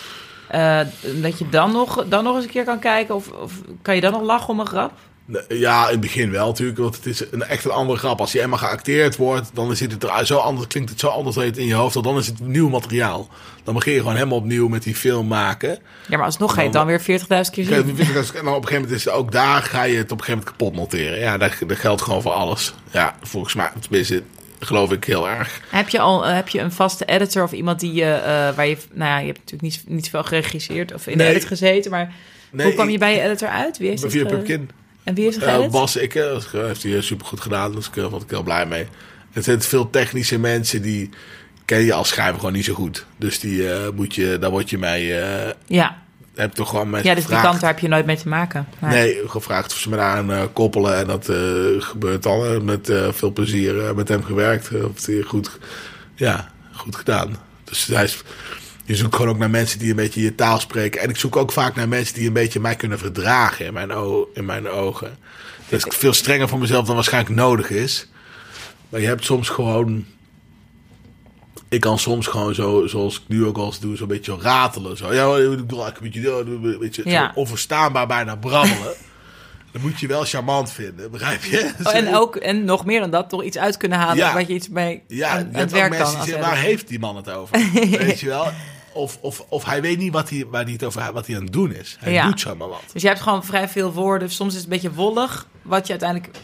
[1.22, 3.16] dat je dan nog, dan nog eens een keer kan kijken?
[3.16, 4.92] Of, of kan je dan nog lachen om een grap?
[5.48, 8.20] Ja, in het begin wel natuurlijk, want het is een, echt een andere grap.
[8.20, 11.36] Als je eenmaal geacteerd wordt, dan zit het er zo anders, klinkt het zo anders
[11.38, 12.04] in je hoofd.
[12.04, 13.30] Dan is het nieuw materiaal.
[13.64, 15.80] Dan begin je gewoon helemaal opnieuw met die film maken.
[16.08, 17.06] Ja, maar alsnog ga je het dan weer 40.000
[17.52, 17.80] keer zien.
[17.80, 20.50] Op een gegeven moment is het ook daar ga je het op een gegeven moment
[20.58, 21.20] kapot monteren.
[21.20, 22.74] Ja, dat, dat geldt gewoon voor alles.
[22.92, 24.24] Ja, volgens mij, tenminste,
[24.60, 25.62] geloof ik heel erg.
[25.70, 28.68] Heb je al eh, heb je een vaste editor of iemand die je, eh, waar
[28.68, 31.28] je, nou ja, je hebt natuurlijk niet, niet zoveel geregisseerd of in Nee.
[31.28, 32.14] de edit gezeten, maar
[32.52, 33.78] Nee, hoe kwam je bij je editor uit?
[33.78, 34.60] Wie heeft Via ge-.
[35.06, 35.72] En wie heeft het Uh, geëdit?
[35.72, 37.72] Bas ik eh, heeft hij super goed gedaan.
[37.72, 38.88] Dus daar was ik heel blij mee.
[39.32, 41.10] Het zijn veel technische mensen die
[41.66, 43.06] ken je als schrijver gewoon niet zo goed.
[43.18, 45.98] Dus die eh, moet je, daar word je mee, eh Ja.
[46.36, 48.68] heb toch gewoon mee ja, dus die kant daar heb je nooit mee te maken.
[48.80, 48.92] Nee.
[48.92, 50.98] Nee, gevraagd of ze me daar aan eh, koppelen.
[50.98, 51.38] En dat eh,
[51.80, 54.68] gebeurt eh, met eh, veel plezier eh, met hem gewerkt.
[54.76, 55.50] Eh, Of hij goed,
[56.16, 57.38] ja, goed gedaan.
[57.64, 58.22] Dus hij is,
[58.86, 61.02] je zoekt gewoon ook naar mensen die een beetje je taal spreken.
[61.02, 63.92] En ik zoek ook vaak naar mensen die een beetje mij kunnen verdragen in mijn,
[64.34, 65.18] in mijn ogen.
[65.70, 68.08] Dat is veel strenger voor mezelf dan waarschijnlijk nodig is.
[68.90, 70.06] Maar je hebt soms gewoon...
[71.70, 74.98] Ik kan soms gewoon zo, zoals ik nu ook al eens doe, zo'n beetje ratelen.
[74.98, 75.14] Zo.
[75.14, 77.32] Ja, ik bedoel, ik een beetje, een beetje Ja.
[77.36, 78.94] onverstaanbaar bijna brabbelen.
[79.72, 81.72] Dan moet je wel charmant vinden, begrijp je?
[81.84, 84.34] Oh, en ook, en nog meer dan dat, toch iets uit kunnen halen Ja.
[84.34, 86.12] wat je iets mee Ja, aan, je het werk kan.
[86.12, 87.58] zeggen, waar heeft die man het over?
[87.98, 88.48] Weet je wel?
[88.96, 91.44] Of, of, of hij weet niet wat hij, waar hij het over wat hij aan
[91.44, 91.98] het doen is.
[92.00, 92.26] Hij Ja.
[92.28, 92.84] doet zomaar wat.
[92.94, 94.30] Dus je hebt gewoon vrij veel woorden.
[94.30, 96.38] Soms is het een beetje wollig, wat je uiteindelijk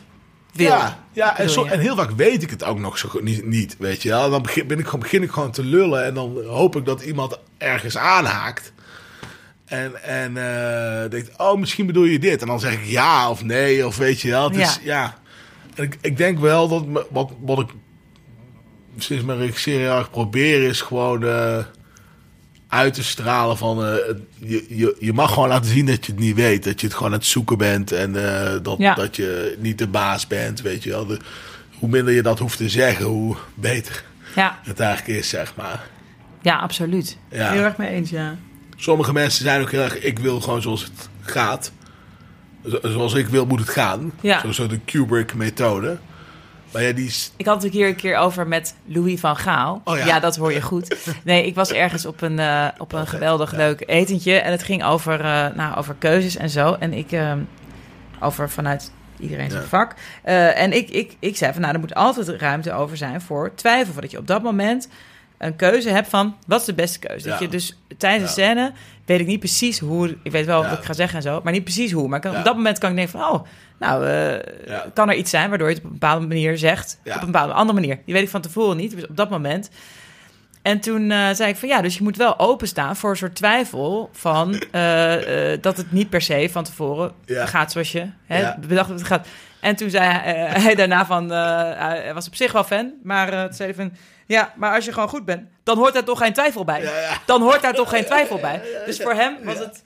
[0.53, 0.67] wil.
[0.67, 3.45] Ja, ja en, zo, en heel vaak weet ik het ook nog zo goed niet,
[3.45, 4.29] niet weet je wel.
[4.29, 7.01] Dan begin, ben ik gewoon, begin ik gewoon te lullen en dan hoop ik dat
[7.01, 8.73] iemand ergens aanhaakt.
[9.65, 12.41] En, en eh, denkt, oh, misschien bedoel je dit.
[12.41, 14.49] En dan zeg ik ja of nee, of weet je wel.
[14.49, 15.17] Het is, ja.
[15.75, 17.69] En ik, ik denk wel dat wat, wat ik
[18.97, 21.57] sinds mijn regisseren probeer is gewoon eh,
[22.71, 23.85] uit te stralen van...
[23.85, 23.93] eh,
[24.37, 26.63] je, je, je mag gewoon laten zien dat je het niet weet.
[26.63, 28.15] Dat je het gewoon aan het zoeken bent en
[28.45, 28.93] eh, dat, Ja.
[28.93, 31.05] dat je niet de baas bent, weet je wel.
[31.05, 31.17] De,
[31.79, 34.03] hoe minder je dat hoeft te zeggen, hoe beter
[34.35, 35.87] Ja, het eigenlijk is, zeg maar.
[36.41, 37.17] ja, absoluut.
[37.31, 37.51] Ja.
[37.51, 38.35] Heel erg mee eens, ja.
[38.75, 41.71] Sommige mensen zijn ook heel erg, ik wil gewoon zoals het gaat.
[42.69, 44.11] Zo- Zoals ik wil, moet het gaan.
[44.21, 44.41] Ja.
[44.41, 45.97] Zo, zo de Kubrick-methode.
[46.73, 47.13] Maar ja, die.
[47.37, 49.81] Ik had het hier een keer over met Louis van Gaal.
[49.83, 50.19] Oh ja.
[50.19, 50.95] dat hoor je goed.
[51.23, 54.33] Nee, ik was ergens op een, eh, op een geweldig leuk etentje.
[54.39, 56.73] En het ging over, eh, nou, over keuzes en zo.
[56.79, 57.33] En ik, eh,
[58.19, 59.67] over vanuit iedereen zijn Ja.
[59.67, 59.93] vak.
[60.23, 63.53] Eh, en ik, ik, ik zei van, nou, er moet altijd ruimte over zijn voor
[63.55, 63.93] twijfel.
[63.93, 64.87] Voordat je op dat moment
[65.45, 67.27] een keuze hebt van, wat is de beste keuze?
[67.29, 68.71] Dat je dus tijdens de scène,
[69.05, 70.17] weet ik niet precies hoe...
[70.23, 72.07] Ik weet wel wat ik ga zeggen en zo, maar niet precies hoe.
[72.07, 73.45] Maar kan- op dat moment kan ik denken van, oh,
[73.79, 76.99] nou, eh, kan er iets zijn waardoor je het op een bepaalde manier zegt.
[77.03, 77.15] Ja.
[77.15, 77.99] Op een bepaalde andere manier.
[78.05, 78.95] Die weet ik van tevoren niet.
[78.95, 79.69] Dus op dat moment.
[80.61, 83.35] En toen eh, zei ik van ja, dus je moet wel openstaan voor een soort
[83.35, 85.13] twijfel van eh,
[85.61, 87.45] dat het niet per se van tevoren Ja.
[87.45, 88.57] gaat zoals je hè, Ja.
[88.67, 89.27] bedacht dat het gaat.
[89.59, 93.53] En toen zei hij, hij daarna van, hij was op zich wel fan, maar toen
[93.53, 93.93] zei hij van
[94.31, 96.81] ja, maar als je gewoon goed bent, dan hoort daar toch geen twijfel bij.
[96.81, 97.17] Ja, ja.
[97.25, 98.61] Dan hoort daar toch geen twijfel bij.
[98.85, 99.83] Dus voor hem was het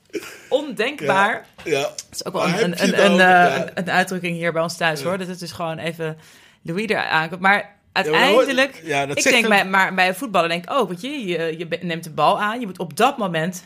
[0.49, 1.45] ondenkbaar.
[1.63, 1.81] Ja.
[1.81, 3.55] Dat is ook wel een, een, eh, ja.
[3.57, 5.17] een, een uitdrukking hier bij ons thuis hoor.
[5.17, 6.17] Dat het dus gewoon even
[6.61, 7.41] Louis er aankomt.
[7.41, 10.71] Maar uiteindelijk, hoort- ja, dat ik denk hem- bij, maar bij een voetballer denk ik,
[10.71, 12.59] oh, weet je, je, je neemt de bal aan.
[12.59, 13.63] Je moet op dat moment.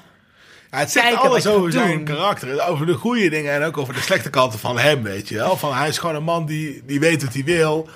[0.71, 2.03] Ja, het zegt kijken alles over zijn doen.
[2.03, 2.67] karakter.
[2.67, 5.57] Over de goede dingen en ook over de slechte kanten van hem, weet je wel.
[5.57, 7.89] Van, hij is gewoon een man die, die weet wat hij wil.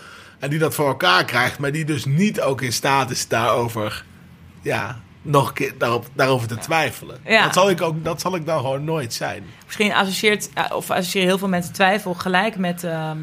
[0.43, 1.59] En die dat voor elkaar krijgt.
[1.59, 4.05] Maar die dus niet ook in staat is daarover...
[4.61, 7.19] Ja, nog een keer daarop, daarover te twijfelen.
[7.25, 7.43] Ja.
[7.43, 9.43] Dat, zal ik ook, dat zal ik dan gewoon nooit zijn.
[9.65, 13.17] Misschien associeert, eh, of associëren heel veel mensen twijfel gelijk met ehm,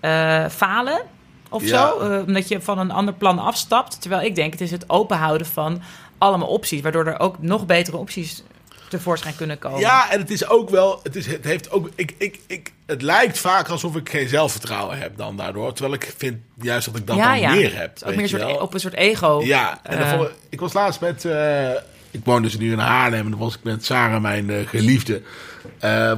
[0.00, 1.00] eh, falen
[1.48, 1.88] of Ja.
[1.88, 1.98] zo.
[1.98, 4.00] Eh, omdat je van een ander plan afstapt.
[4.00, 5.82] Terwijl ik denk, het is het openhouden van
[6.18, 6.80] allemaal opties.
[6.80, 8.42] Waardoor er ook nog betere opties
[8.88, 9.80] tevoorschijn kunnen komen.
[9.80, 11.00] Ja, en het is ook wel...
[11.02, 14.98] Het, is, het, heeft ook, ik, ik, ik, het lijkt vaak alsof ik geen zelfvertrouwen
[14.98, 15.72] heb dan daardoor.
[15.72, 17.50] Terwijl ik vind juist dat ik ja, dan ja.
[17.50, 17.98] meer heb.
[18.06, 18.56] Ook meer soort, wel.
[18.56, 19.40] op een soort ego.
[19.44, 20.20] Ja, en Eh.
[20.48, 21.24] ik was laatst met.
[21.24, 21.70] eh,
[22.10, 23.24] ik woon dus nu in Haarlem.
[23.24, 25.22] En dan was ik met Sarah, mijn eh, geliefde.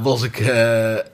[0.01, 0.39] was ik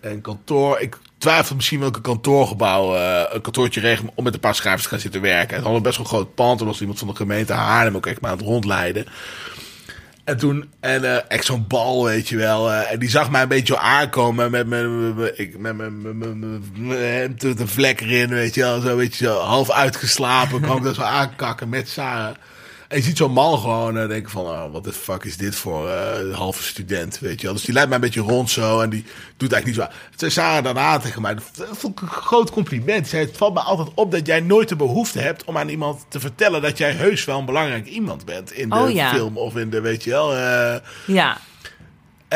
[0.01, 0.79] een kantoor.
[0.79, 2.95] Ik twijfel misschien welke kantoorgebouw.
[3.33, 5.55] een kantoortje regelen om met een paar schrijvers te gaan zitten werken.
[5.55, 6.59] Het had een best wel groot pand.
[6.59, 9.05] Er was iemand van de gemeente Haarlem ook echt maar aan het rondleiden.
[10.25, 12.71] En toen, en eh, echt zo'n bal, weet je wel.
[12.71, 14.87] eh, en die zag mij een beetje aankomen met mijn
[17.67, 18.81] vlek erin, weet je wel.
[18.81, 20.61] Zo, weet je, zo half uitgeslapen.
[20.61, 22.35] kwam ik dat zo aankakken met Sarah.
[22.87, 25.55] En je ziet zo'n man gewoon eh, denken van, oh, wat de fuck is dit
[25.55, 27.55] voor eh, halve student, weet je wel.
[27.55, 29.05] Dus die leidt mij een beetje rond zo en die
[29.37, 33.07] doet eigenlijk niet zo zei Sarah daarna tegen mij, dat vond ik een groot compliment.
[33.07, 36.05] Zei, het valt me altijd op dat jij nooit de behoefte hebt om aan iemand
[36.07, 39.09] te vertellen dat jij heus wel een belangrijk iemand bent in de Oh, ja.
[39.13, 40.33] film of in de, weet je wel.
[40.35, 40.75] eh,
[41.07, 41.37] Ja.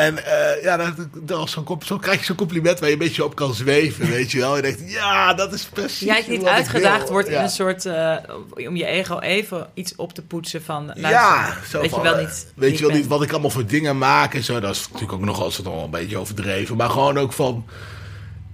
[0.00, 3.24] En eh, ja, dat, dat comp- zo krijg je zo'n compliment waar je een beetje
[3.24, 4.56] op kan zweven, weet je wel.
[4.56, 7.86] Je denkt, ja, dat is precies Jij niet uitgedaagd wordt in een soort...
[7.86, 8.16] eh,
[8.54, 10.86] om je ego even iets op te poetsen van...
[10.86, 12.46] luister, ja, zo weet van, je wel eh, niet...
[12.54, 14.60] wie Weet je wel niet wat ik allemaal voor dingen maak en zo.
[14.60, 16.76] Dat is natuurlijk ook nog altijd wel een beetje overdreven.
[16.76, 17.66] Maar gewoon ook van.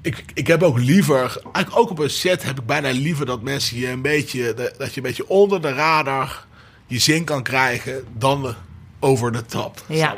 [0.02, 1.18] Ik, ik heb ook liever,
[1.52, 4.94] eigenlijk ook op een set heb ik bijna liever dat mensen je een beetje, dat
[4.94, 6.46] je een beetje onder de radar
[6.86, 8.54] je zin kan krijgen dan
[9.00, 9.82] over de top.
[9.88, 10.14] Ja.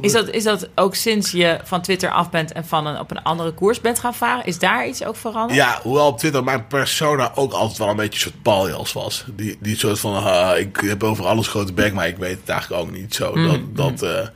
[0.00, 3.10] Is dat, is dat ook sinds je van Twitter af bent en van een, op
[3.10, 4.46] een andere koers bent gaan varen?
[4.46, 5.58] Is daar iets ook veranderd?
[5.58, 9.24] Ja, hoewel op Twitter mijn persona ook altijd wel een beetje een soort paljas was.
[9.26, 10.26] Die, die soort van,
[10.56, 13.34] ik heb over alles grote bek, maar ik weet het eigenlijk ook niet zo.
[13.34, 14.26] Dat, dat, eh,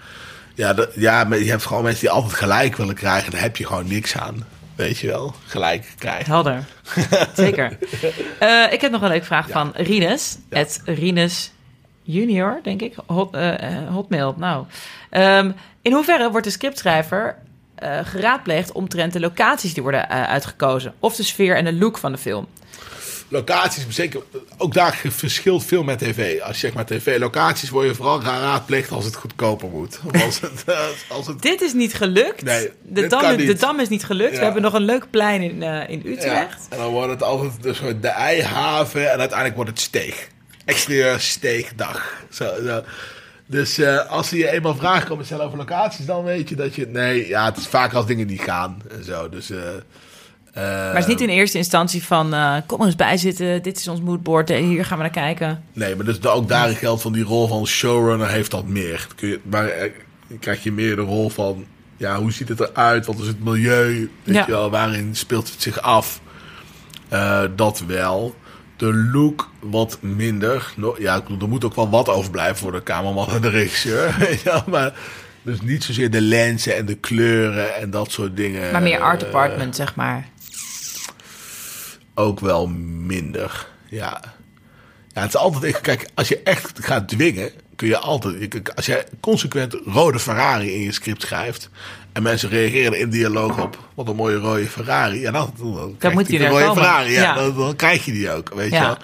[0.55, 3.31] ja, dat, ja, je hebt gewoon mensen die altijd gelijk willen krijgen.
[3.31, 4.47] Daar heb je gewoon niks aan.
[4.75, 6.33] Weet je wel, gelijk krijgen.
[6.33, 6.65] Helder.
[7.35, 7.79] Zeker.
[8.39, 10.37] Eh, ik heb nog een leuke vraag van Rinus.
[10.51, 10.59] Ja.
[10.59, 11.53] Het Rinus
[12.03, 12.95] junior, denk ik.
[13.07, 14.35] Hot, eh, eh, hotmail.
[14.39, 14.67] Nou.
[15.11, 15.51] Ehm,
[15.83, 17.37] in hoeverre wordt de scriptschrijver
[17.75, 20.95] eh, geraadpleegd omtrent de locaties die worden uitgekozen?
[20.99, 22.47] Of de sfeer en de look van de film?
[23.29, 24.23] Locaties, zeker,
[24.57, 26.41] ook daar verschilt veel met tv.
[26.41, 30.01] Als je zeg maar tv-locaties word je vooral geraadpleegd als het goedkoper moet.
[30.25, 30.65] Als het,
[31.17, 32.43] als het, Dit is niet gelukt.
[32.43, 34.33] Nee, de, dam, de dam is niet gelukt.
[34.33, 34.39] Ja.
[34.39, 36.67] We hebben nog een leuk plein in, in ja, Utrecht.
[36.69, 40.29] en dan wordt het altijd dus de eihaven en uiteindelijk wordt het steeg.
[40.65, 42.15] Exterieur steegdag.
[42.31, 42.83] Zo, zo.
[43.47, 46.75] Dus eh, als ze je eenmaal vragen komen stellen over locaties, dan weet je dat
[46.75, 46.87] je...
[46.87, 49.29] Nee, ja, het is vaak als dingen niet gaan en zo.
[49.29, 49.75] Dus, eh, eh,
[50.55, 52.35] Maar het is niet in eerste instantie van...
[52.67, 55.63] kom er eens bij zitten, dit is ons moodboard, hier gaan we naar kijken.
[55.73, 59.07] Nee, maar dus ook daarin geldt van die rol van showrunner heeft dat meer.
[59.17, 59.71] Kun je, maar
[60.41, 63.07] krijg je meer de rol van, ja, hoe ziet het eruit?
[63.07, 64.11] Wat is het milieu?
[64.25, 64.45] Weet Ja.
[64.47, 66.21] je wel, waarin speelt het zich af?
[67.57, 68.35] Dat wel.
[68.83, 70.73] De look wat minder.
[70.77, 73.49] No, ja, ik bedoel, er moet ook wel wat overblijven voor de cameraman en de
[73.49, 74.39] regisseur.
[74.71, 74.95] maar
[75.43, 78.73] dus niet zozeer de lenzen en de kleuren en dat soort dingen.
[78.73, 80.29] Maar meer art eh, department, zeg maar.
[82.15, 83.67] ook wel minder.
[83.89, 84.21] Ja.
[85.13, 85.81] Ja, het is altijd.
[85.81, 88.75] Kijk, als je echt gaat dwingen, kun je altijd.
[88.77, 91.71] Als je consequent rode Ferrari in je script schrijft.
[92.13, 93.79] En mensen reageren in dialoog op.
[93.95, 95.21] wat een mooie rode Ferrari.
[95.21, 96.83] Ja, dan, dan, krijg moet je die een er rode komen.
[96.83, 97.13] Ferrari.
[97.13, 97.35] Ja, Ja.
[97.35, 98.55] Dan, dan krijg je die ook.
[98.55, 98.97] Weet je wel.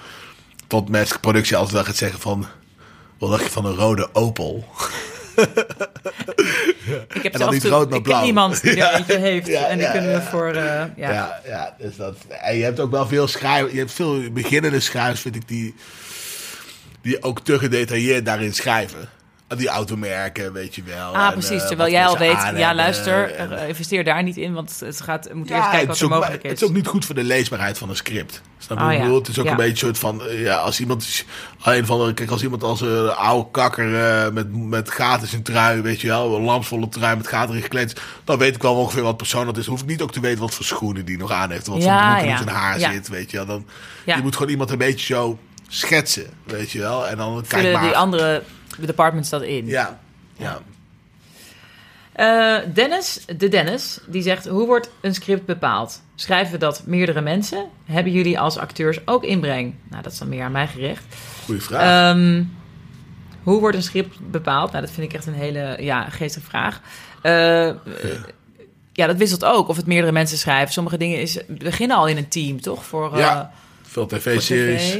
[0.66, 2.46] Tot met productie altijd wel gaat zeggen van.
[3.18, 4.64] wat dacht je van een rode Opel?
[7.14, 8.24] Ik heb En dan niet rood, maar ik ken blauw.
[8.24, 9.46] iemand die er eentje heeft.
[9.46, 10.22] Ja, en die ja, kunnen we ja.
[10.22, 10.54] voor...
[10.54, 10.90] ja.
[10.96, 12.16] Ja, ja, dus dat.
[12.28, 13.72] En je hebt ook wel veel schrijvers.
[13.72, 15.74] Je hebt veel beginnende schrijvers, vind ik, die,
[17.02, 19.08] die ook te gedetailleerd daarin schrijven.
[19.56, 21.16] Die automerken, weet je wel.
[21.16, 21.60] Ah, En, precies.
[21.62, 25.00] eh, terwijl jij al weet, ja, luister, en- eh, investeer daar niet in, want het
[25.00, 26.50] gaat, we moeten Ja, eerst kijken het wat is, er ook, mogelijk is.
[26.50, 28.42] het is ook niet goed voor de leesbaarheid van een script.
[28.58, 28.98] Snap je Oh, ja.
[29.00, 29.18] bedoel?
[29.18, 29.50] Het is ook Ja.
[29.50, 30.22] een beetje een soort van...
[30.28, 31.02] eh, Ja, als iemand...
[31.02, 31.24] is-
[31.64, 35.28] Een van de, kijk, als iemand als een oude kakker eh, met, met gaten in
[35.28, 38.62] zijn trui, weet je wel, een lamsvolle trui met gaten erin gekleed dan weet ik
[38.62, 39.64] wel ongeveer wat persoon dat is.
[39.64, 41.82] Dan hoef ik niet ook te weten wat voor schoenen die nog aan heeft, wat
[41.82, 42.18] voor broek ja.
[42.18, 42.92] in zijn haar Ja.
[42.92, 43.46] zit, weet je wel.
[43.46, 43.66] Dan,
[44.04, 44.16] Ja.
[44.16, 45.38] Je moet gewoon iemand een beetje zo
[45.68, 47.08] schetsen, weet je wel.
[47.08, 47.82] En dan kijk maar.
[47.82, 48.42] die andere
[48.86, 49.66] departments dat in.
[49.66, 49.98] Ja,
[50.36, 50.60] ja.
[52.12, 56.02] Eh, Dennis, de Dennis, die zegt: Hoe wordt een script bepaald?
[56.14, 57.68] Schrijven dat meerdere mensen?
[57.84, 59.74] Hebben jullie als acteurs ook inbreng?
[59.88, 61.04] Nou, dat is dan meer aan mij gericht.
[61.44, 62.14] Goeie vraag.
[62.14, 62.44] Ehm,
[63.42, 64.70] hoe wordt een script bepaald?
[64.70, 66.80] Nou, dat vind ik echt een hele ja, geestige vraag.
[67.22, 67.76] Eh, eh,
[68.92, 70.72] ja, dat wisselt ook of het meerdere mensen schrijven.
[70.72, 72.84] Sommige dingen is, beginnen al in een team, toch?
[72.84, 73.52] Voor, eh, ja,
[73.82, 74.98] veel voor tv-series tv.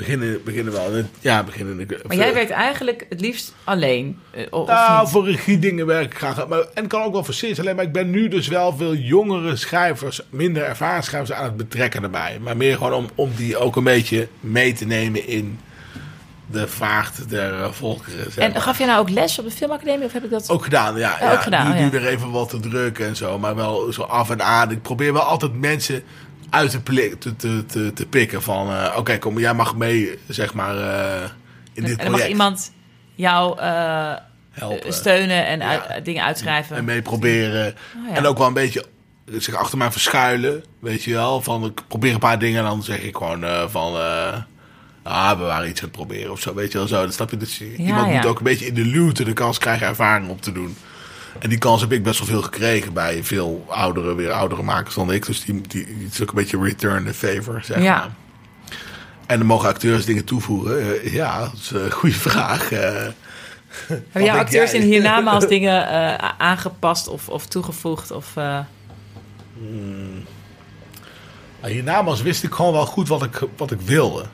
[0.00, 1.04] Beginnen, beginnen wel.
[1.20, 1.86] Ja, beginnen.
[2.06, 4.18] Maar jij werkt eigenlijk het liefst alleen.
[4.30, 5.10] eh, of Nou, niet?
[5.10, 6.48] voor regiedingen werk ik graag.
[6.48, 7.60] Maar, en kan ook wel voor series.
[7.60, 11.56] Alleen maar ik ben nu dus wel veel jongere schrijvers, minder ervaren schrijvers aan het
[11.56, 12.38] betrekken erbij.
[12.42, 15.58] Maar meer gewoon om, om die ook een beetje mee te nemen in
[16.46, 18.32] de vaart der eh, volkeren.
[18.32, 20.06] zeg En gaf je nou ook les op de filmacademie?
[20.06, 20.50] Of heb ik dat...
[20.50, 21.16] Ook gedaan, ja.
[21.20, 21.90] Ja, ja, ook gedaan, nu, nu ja.
[21.90, 23.38] weer even wat te drukken en zo.
[23.38, 24.70] Maar wel zo af en aan.
[24.70, 26.02] Ik probeer wel altijd mensen
[26.50, 28.42] uit te, plik- te, te, te, te pikken.
[28.42, 31.28] Van, eh, oké, kom, jij mag mee, zeg maar, eh,
[31.72, 32.72] in dit en dan mag project iemand
[33.14, 34.12] jou eh,
[34.50, 34.92] helpen.
[34.92, 35.86] steunen en Ja.
[35.88, 36.76] uit- dingen uitschrijven.
[36.76, 37.74] En mee proberen.
[37.96, 38.14] Oh, ja.
[38.16, 38.84] En ook wel een beetje
[39.38, 40.64] zich achter mij verschuilen.
[40.78, 41.42] Weet je wel.
[41.42, 43.94] Van ik probeer een paar dingen en dan zeg ik gewoon van.
[45.02, 46.54] ah, we waren iets aan het proberen of zo.
[46.54, 47.02] Weet je wel zo.
[47.04, 47.36] Dat snap je.
[47.36, 50.52] Dus iemand moet ook een beetje in de luwte de kans krijgen ervaring op te
[50.52, 50.76] doen.
[51.38, 54.94] En die kans heb ik best wel veel gekregen bij veel oudere, weer oudere makers
[54.94, 55.26] dan ik.
[55.26, 57.98] Dus die, die, die is ook een beetje return the favor, zeg Ja.
[57.98, 58.10] maar.
[59.26, 60.80] En dan mogen acteurs dingen toevoegen.
[61.02, 62.72] Eh, ja, dat is een goede vraag.
[62.72, 62.80] Eh,
[63.86, 64.80] Hebben jouw acteurs jij?
[64.80, 68.10] in hiernamaals dingen eh, aangepast of, of toegevoegd?
[68.10, 68.58] Of, eh,
[71.60, 74.24] Maar hiernamaals wist ik gewoon wel goed wat ik, wat ik wilde.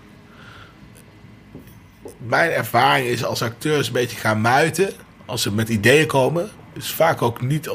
[2.19, 4.91] Mijn ervaring is als acteurs een beetje gaan muiten,
[5.27, 7.71] als ze met ideeën komen, is vaak ook niet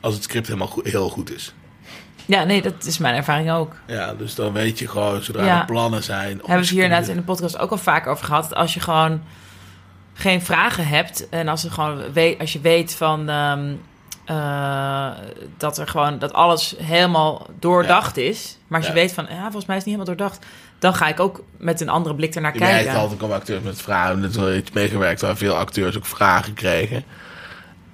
[0.00, 1.54] als het script helemaal goed, heel goed is.
[2.26, 3.74] Ja, nee, dat is mijn ervaring ook.
[3.86, 5.60] Ja, dus dan weet je gewoon, zodra Ja.
[5.60, 6.28] er plannen zijn.
[6.28, 8.42] Hebben we het hier inderdaad in de podcast ook al vaak over gehad.
[8.48, 9.22] Dat als je gewoon
[10.14, 13.74] geen vragen hebt en als, er gewoon weet, als je weet van ehm,
[14.24, 15.10] eh,
[15.56, 19.66] dat er gewoon dat alles helemaal doordacht is, maar als je weet van ja, volgens
[19.66, 20.46] mij is het niet helemaal doordacht,
[20.78, 22.94] dan ga ik ook met een andere blik ernaar kijken.
[22.94, 24.24] altijd, komen acteurs met vragen.
[24.24, 27.04] Is wel iets meegewerkt waar veel acteurs ook vragen kregen.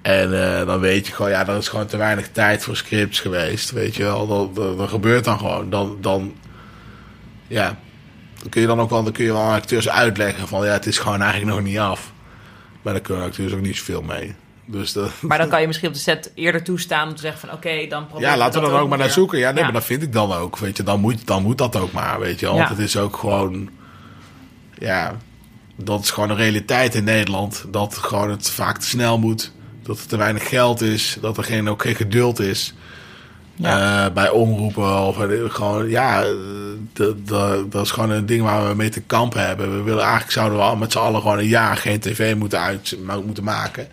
[0.05, 3.19] En eh, dan weet je gewoon, ja, er is gewoon te weinig tijd voor scripts
[3.19, 3.71] geweest.
[3.71, 5.69] Weet je wel, dat, dat, dat gebeurt dan gewoon.
[5.69, 6.33] Dan, dan,
[7.47, 7.77] ja,
[8.39, 10.71] dan kun je dan ook wel, dan kun je wel aan acteurs uitleggen van, ja,
[10.71, 12.11] het is gewoon eigenlijk nog niet af.
[12.81, 14.35] Maar daar kunnen acteurs ook niet zoveel mee.
[14.65, 17.39] Dus dat, Maar dan kan je misschien op de set eerder toestaan om te zeggen
[17.39, 19.37] van oké, dan probeer ja, laten we dat dan ook maar naar zoeken.
[19.39, 19.63] Ja, nee, Ja.
[19.63, 20.57] maar dat vind ik dan ook.
[20.57, 22.19] Weet je, dan moet, dan moet dat ook maar.
[22.19, 22.45] Weet je.
[22.45, 22.51] Ja.
[22.51, 23.69] Want het is ook gewoon.
[24.77, 25.15] Ja,
[25.75, 27.65] dat is gewoon een realiteit in Nederland.
[27.67, 29.53] Dat gewoon het vaak te snel moet.
[29.85, 31.17] Dat er te weinig geld is.
[31.21, 32.73] Dat er geen, ook geen geduld is.
[33.55, 34.05] Ja.
[34.05, 36.29] Eh, bij omroepen of eh, gewoon, ja, eh,
[36.93, 39.75] dat, dat, dat is gewoon een ding waar we mee te kampen hebben.
[39.77, 42.59] We willen eigenlijk zouden we al met z'n allen gewoon een jaar geen tv moeten,
[42.59, 43.87] uit, moeten maken.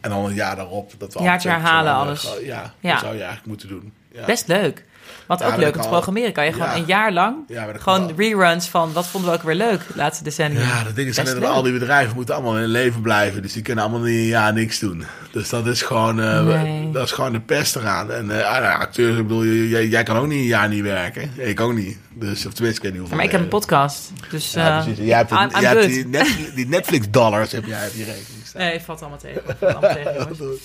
[0.00, 2.20] En dan een jaar daarop dat we altijd herhalen alles.
[2.20, 2.90] gewoon- Ja, Ja.
[2.90, 3.92] dat zou je eigenlijk moeten doen.
[4.12, 4.24] Ja.
[4.24, 4.84] Best leuk.
[5.26, 6.32] Wat ook dat leuk kan om te programmeren.
[6.32, 9.42] Kan je gewoon een jaar lang dat gewoon kan reruns van wat vonden we ook
[9.42, 10.60] weer leuk de laatste decennia.
[10.60, 13.42] Ja, de dingen zijn Best dat al die bedrijven moeten allemaal in leven blijven.
[13.42, 15.04] Dus die kunnen allemaal niet een jaar niks doen.
[15.30, 16.90] Dus dat is gewoon, eh, Nee.
[16.90, 18.12] dat is gewoon de pest eraan.
[18.12, 20.82] En eh, ah, nou, acteurs, ik bedoel, jij, jij kan ook niet een jaar niet
[20.82, 21.30] werken.
[21.36, 21.98] Ik ook niet.
[22.14, 23.16] Dus, of tenminste, ik weet niet hoeveel.
[23.16, 24.12] maar ik heb een podcast.
[24.30, 25.04] Dus Ja, eh, precies.
[25.04, 28.62] Jij hebt, jij die, Netflix, die Netflix dollars heb jij op je rekening staan.
[28.62, 29.42] Nee, valt allemaal tegen.
[29.44, 30.64] Valt allemaal tegen jongens.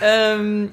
[0.00, 0.66] Ehm,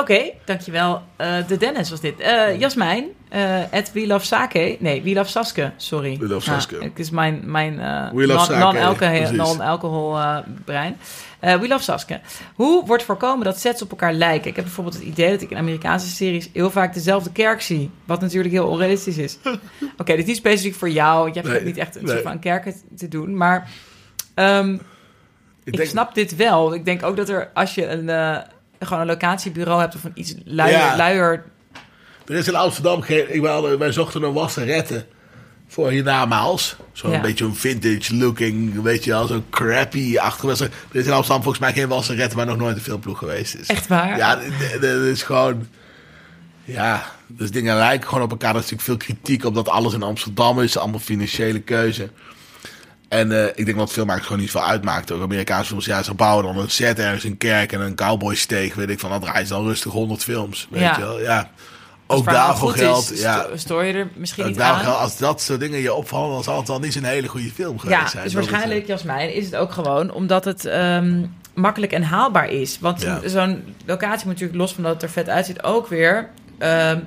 [0.00, 1.02] Oké, dankjewel.
[1.16, 2.20] Eh de Dennis was dit.
[2.20, 4.76] Eh Jasmijn, eh at We Love Sake.
[4.80, 6.16] Nee, We Love Saske, sorry.
[6.18, 6.76] We Love Ja, Saske.
[6.84, 8.14] Het is mijn, mijn non-
[8.58, 9.36] non-alcohol precies.
[9.36, 10.96] non-alcohol, eh, brein.
[11.40, 12.20] We Love Saske.
[12.54, 14.50] Hoe wordt voorkomen dat sets op elkaar lijken?
[14.50, 17.90] Ik heb bijvoorbeeld het idee dat ik in Amerikaanse series heel vaak dezelfde kerk zie.
[18.04, 19.38] Wat natuurlijk heel onrealistisch is.
[19.98, 21.22] Oké, dit is niet specifiek voor jou.
[21.22, 22.12] want Je hebt Nee, niet echt een nee.
[22.12, 23.36] soort van kerken te doen.
[23.36, 23.68] Maar
[24.34, 24.72] ehm,
[25.64, 26.74] ik, denk- snap dit wel.
[26.74, 28.08] Ik denk ook dat er, als je een,
[28.80, 30.96] gewoon een locatiebureau hebt of een iets luier, Ja.
[30.96, 31.44] luier
[32.26, 33.34] Er is in Amsterdam geen...
[33.34, 35.06] Ik wou, wij zochten een wasserette
[35.68, 36.76] voor hiernamaals.
[36.92, 37.20] Zo'n Ja.
[37.20, 41.64] beetje een vintage looking, weet je wel, zo'n crappy-achtige wasser- Er is in Amsterdam volgens
[41.64, 43.66] mij geen wasserette waar nog nooit een filmploeg geweest is.
[43.66, 44.16] Echt waar?
[44.16, 44.34] Ja,
[44.80, 45.68] dat is gewoon...
[46.64, 48.50] Ja, dus dingen lijken gewoon op elkaar.
[48.54, 50.76] Er is natuurlijk veel kritiek op dat alles in Amsterdam is.
[50.78, 52.10] Allemaal financiële keuze.
[53.08, 55.10] En eh, ik denk dat filmmakers gewoon niet veel uitmaakt.
[55.12, 58.74] Ook Amerikaanse films, ja, ze bouwen dan een set ergens een kerk en een cowboysteeg,
[58.74, 59.20] weet ik van.
[59.20, 60.94] Draaien ze dan rustig 100 films, weet Ja.
[60.96, 61.20] je wel.
[61.20, 61.50] Ja.
[62.06, 63.40] Ook het daarvoor geldt, is, ja.
[63.42, 64.80] sto- stoor je er misschien niet aan.
[64.80, 67.50] geldt, als dat soort dingen je opvallen, dan zal het wel niet zo'n hele goede
[67.50, 68.24] film geweest Ja, zijn.
[68.24, 72.48] dus Dat het, waarschijnlijk, Jasmijn, is het ook gewoon omdat het ehm, makkelijk en haalbaar
[72.50, 72.78] is.
[72.80, 73.20] Want Ja.
[73.24, 76.28] zo'n locatie moet natuurlijk, los van dat het er vet uitziet, ook weer
[76.58, 76.98] ehm,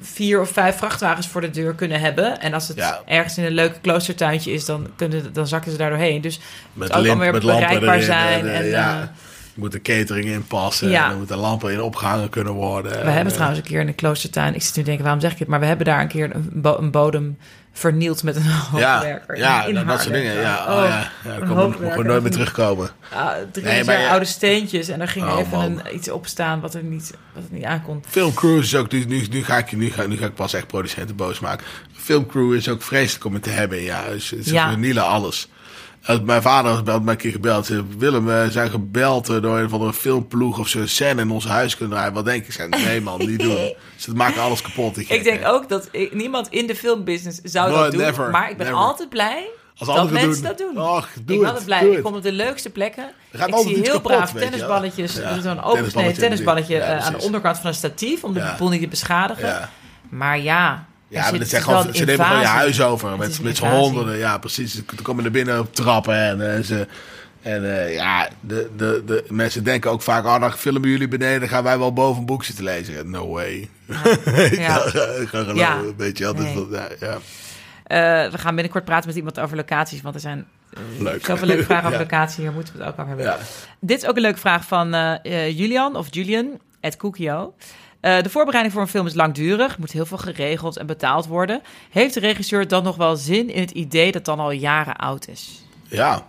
[0.00, 2.40] vier of vijf vrachtwagens voor de deur kunnen hebben.
[2.40, 3.00] En als het Ja.
[3.06, 6.20] ergens in een leuk kloostertuintje is, dan, kunnen, dan zakken ze daar doorheen.
[6.20, 6.40] Dus
[6.72, 8.40] met, het alweer met bereikbaar erin zijn.
[8.46, 8.94] En, En, eh, ja.
[8.94, 10.88] eh, Er moet de catering in passen.
[10.88, 11.04] Ja.
[11.04, 12.92] En er moeten lampen in opgehangen kunnen worden.
[12.92, 15.04] we En, hebben eh, trouwens een keer in de kloostertuin, ik zit nu te denken,
[15.04, 15.48] waarom zeg ik het?
[15.48, 17.38] Maar we hebben daar een keer een, bo- een bodem
[17.78, 19.36] vernield met een Ja, hoogwerker.
[19.38, 20.34] ja in nou, dat soort dingen.
[20.34, 20.88] Ja, oh, Oh, ja.
[20.88, 22.90] ja een dat komt hoogwerker gewoon nooit meer terugkomen.
[23.14, 24.08] Ah, drie Nee, jaar maar ja.
[24.10, 25.64] oude steentjes en er ging Oh, even man.
[25.64, 28.06] een, iets opstaan wat er niet, wat er niet aankomt.
[28.08, 30.66] Filmcrew is ook, nu, nu, nu, ga ik, nu, ga, nu ga ik pas echt
[30.66, 31.66] producenten boos maken.
[31.92, 33.82] Filmcrew is ook vreselijk om het te hebben.
[33.82, 34.68] Ja, ze, ze Ja.
[34.68, 35.48] vernielen alles.
[36.22, 37.68] Mijn vader had mij een keer gebeld.
[37.98, 41.46] Willem, we zijn gebeld door een van de filmploeg of ze een scène in ons
[41.46, 42.14] huis kunnen draaien.
[42.14, 42.52] Wat denk ik?
[42.52, 43.74] Zei, nee man, niet doen.
[43.96, 44.94] Ze maken alles kapot.
[44.94, 48.00] die Ik denk ook dat niemand in de filmbusiness zou No, dat doen.
[48.00, 48.80] never, maar ik ben never.
[48.80, 50.42] altijd blij Als dat mensen doen.
[50.42, 50.78] dat doen.
[50.82, 51.86] Och, doe ik ben altijd blij.
[51.88, 53.10] Ik kom op de leukste plekken.
[53.32, 55.14] Gaat ik zie heel kapot, braaf tennisballetjes.
[55.16, 58.24] Ja, Zo'n tennisballetje in tennisballetje ja, aan de onderkant van een statief.
[58.24, 59.68] Om de boel niet te beschadigen.
[60.08, 60.87] Maar ja...
[61.08, 63.38] er Ja, maar dat zijn gewoon, een ze nemen gewoon je huis over Het met,
[63.38, 64.16] een met z'n honderden.
[64.18, 64.74] Ja, precies.
[64.74, 66.86] Ze komen naar binnen op trappen en eh, ze...
[67.42, 71.40] En eh, ja, de, de, de mensen denken ook vaak, oh, dan filmen jullie beneden,
[71.40, 73.10] dan gaan wij wel boven een boek zitten lezen.
[73.10, 73.68] No way.
[74.50, 74.84] Ja.
[75.22, 75.80] ik ga Ja.
[75.96, 76.34] weet je wel.
[76.34, 76.54] Dus Nee.
[76.70, 77.18] dat- ja, ja,
[78.24, 80.00] Eh, we gaan binnenkort praten met iemand over locaties.
[80.02, 81.24] Want er zijn eh, leuk.
[81.24, 82.04] zoveel leuke vragen over Ja.
[82.04, 82.42] locatie.
[82.42, 83.26] Hier moeten we het ook over hebben.
[83.26, 83.38] Ja.
[83.80, 86.46] Dit is ook een leuke vraag van eh, eh, Julian of Julian,
[86.80, 87.54] at Cookio.
[88.00, 91.62] Eh, de voorbereiding voor een film is langdurig, moet heel veel geregeld en betaald worden.
[91.90, 95.28] Heeft de regisseur dan nog wel zin in het idee dat dan al jaren oud
[95.28, 95.62] is?
[95.82, 96.26] Ja,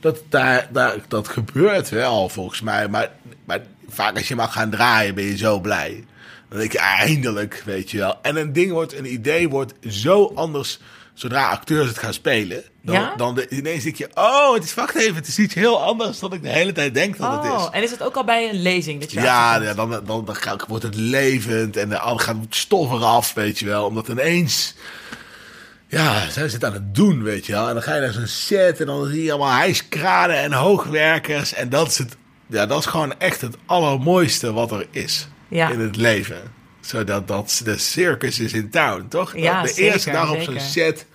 [0.00, 2.88] dat, daar, daar, dat gebeurt wel volgens mij.
[2.88, 3.10] Maar,
[3.44, 6.04] maar vaak als je mag gaan draaien ben je zo blij.
[6.48, 8.18] Dan je eindelijk, weet je wel.
[8.22, 10.78] En een ding wordt, een idee wordt zo anders
[11.14, 12.62] zodra acteurs het gaan spelen.
[12.82, 13.14] Dan, Ja?
[13.16, 16.18] dan de, ineens denk je, oh, het is, wacht even, het is iets heel anders
[16.18, 17.50] dan ik de hele tijd denk dat het is.
[17.50, 19.00] Oh, en is dat ook al bij een lezing?
[19.00, 20.26] Dat je Ja, ja dan, dan, dan,
[20.68, 23.84] wordt het levend en dan gaat het stof eraf, weet je wel.
[23.86, 24.74] Omdat ineens,
[25.88, 27.68] ja, zij zitten aan het doen, weet je wel.
[27.68, 31.54] En dan ga je naar zo'n set en dan zie je allemaal hijskranen en hoogwerkers.
[31.54, 35.70] En dat is, het, ja, dat is gewoon echt het allermooiste wat er is Ja.
[35.70, 36.60] in het leven.
[36.82, 39.36] Zodat dat de circus is in town, toch?
[39.36, 41.06] Ja, de zeker, eerste dag op zo'n set,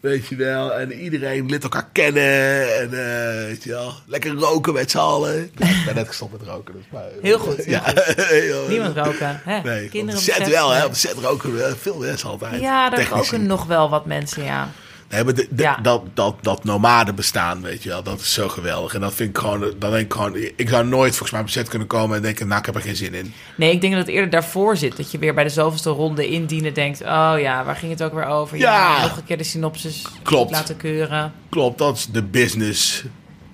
[0.00, 0.74] weet je wel.
[0.74, 2.76] En iedereen leert elkaar kennen.
[2.78, 5.42] En eh, weet je wel, lekker roken met z'n allen.
[5.42, 6.74] Ik ben net gestopt met roken.
[6.74, 7.72] Dus maar, Heel goed, heel
[8.64, 9.40] ja, Niemand roken.
[9.44, 9.60] Hè?
[9.60, 10.84] Nee, Kinderen op de set wel, hè?
[10.84, 12.60] Op de set roken wel veel mensen altijd.
[12.60, 14.70] Ja, daar roken nog wel wat mensen, ja.
[15.10, 15.76] Nee, maar de- de- Ja.
[15.76, 18.94] dat, dat, dat nomade bestaan, weet je wel, dat is zo geweldig.
[18.94, 21.48] En dat vind ik gewoon, dan denk ik gewoon, ik zou nooit volgens mij op
[21.48, 23.34] set kunnen komen en denken, nou, ik heb er geen zin in.
[23.56, 24.96] Nee, ik denk dat het eerder daarvoor zit.
[24.96, 27.00] Dat je weer bij de zoveelste ronde indienen denkt...
[27.02, 28.58] oh ja, waar ging het ook weer over?
[28.58, 29.02] Ja.
[29.02, 30.50] nog een keer de synopsis Klopt.
[30.50, 31.32] laten keuren.
[31.48, 33.04] Klopt, dat is de business.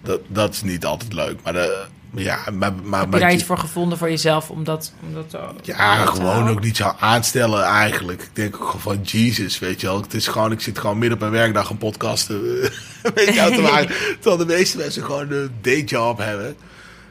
[0.03, 1.85] Dat, dat is niet altijd leuk, maar de,
[2.15, 4.51] ja, maar, maar, Heb je daar iets voor gevonden voor jezelf?
[4.51, 6.53] Om dat, om dat te- Ja, te gewoon houden?
[6.53, 8.23] ook niet zo aanstellen eigenlijk.
[8.23, 10.01] Ik denk ook gewoon van Jesus, weet je wel.
[10.03, 12.71] Het is gewoon, ik zit gewoon midden op een werkdag een podcast te,
[13.15, 13.95] weet je te maken.
[14.21, 16.57] Terwijl de meeste mensen gewoon een dayjob hebben.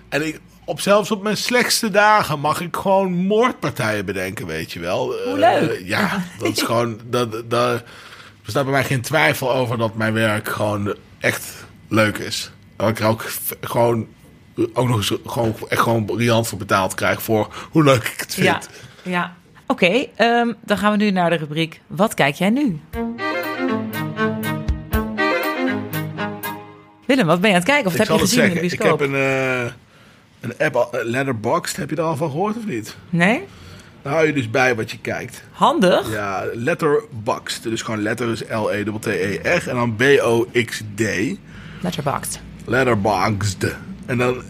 [0.10, 4.80] En ik, op, zelfs op mijn slechtste dagen mag ik gewoon moordpartijen bedenken, weet je
[4.80, 5.06] wel.
[5.06, 5.82] Hoe Eh, leuk.
[5.86, 7.00] ja, dat is gewoon...
[7.06, 7.84] Dat, dat, er
[8.44, 11.44] bestaat bij mij geen twijfel over dat mijn werk gewoon echt
[11.88, 12.52] leuk is.
[12.76, 13.26] Dat ik er ook
[13.62, 14.08] gewoon...
[14.74, 18.34] Ook nog eens gewoon, echt gewoon riant voor betaald krijg voor hoe leuk ik het
[18.34, 18.46] vind.
[18.48, 18.62] Ja,
[19.04, 19.36] ja.
[19.68, 22.80] Oké, ehm, dan gaan we nu naar de rubriek Wat kijk jij nu?
[27.06, 27.86] Willem, wat ben je aan het kijken?
[27.86, 28.72] Of Ik heb je het gezien in de zeggen.
[28.72, 29.00] Ik bioscoop?
[29.00, 29.72] heb een, eh,
[30.40, 31.76] een app, eh, Letterboxd.
[31.76, 32.96] Heb je er al van gehoord of niet?
[33.10, 33.44] Nee?
[34.02, 35.44] Daar hou je dus bij wat je kijkt.
[35.52, 36.12] Handig?
[36.12, 37.64] Ja, Letterboxd.
[37.64, 39.70] Dus gewoon letter is L-E-T-T-E-R.
[39.70, 41.02] En dan B-O-X-D.
[41.82, 42.40] Letterboxd.
[42.66, 43.66] Letterboxd.
[44.06, 44.44] En dan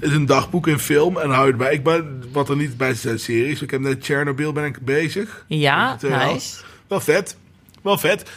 [0.00, 1.18] is een dagboek in film.
[1.18, 1.72] En hou je erbij.
[1.72, 3.62] Ik ben, wat er niet bij zijn series.
[3.62, 5.44] Ik heb net Chernobyl ben ik bezig.
[5.46, 6.56] Ja, eh, nice.
[6.86, 7.36] Wel vet.
[7.82, 8.30] Wel vet.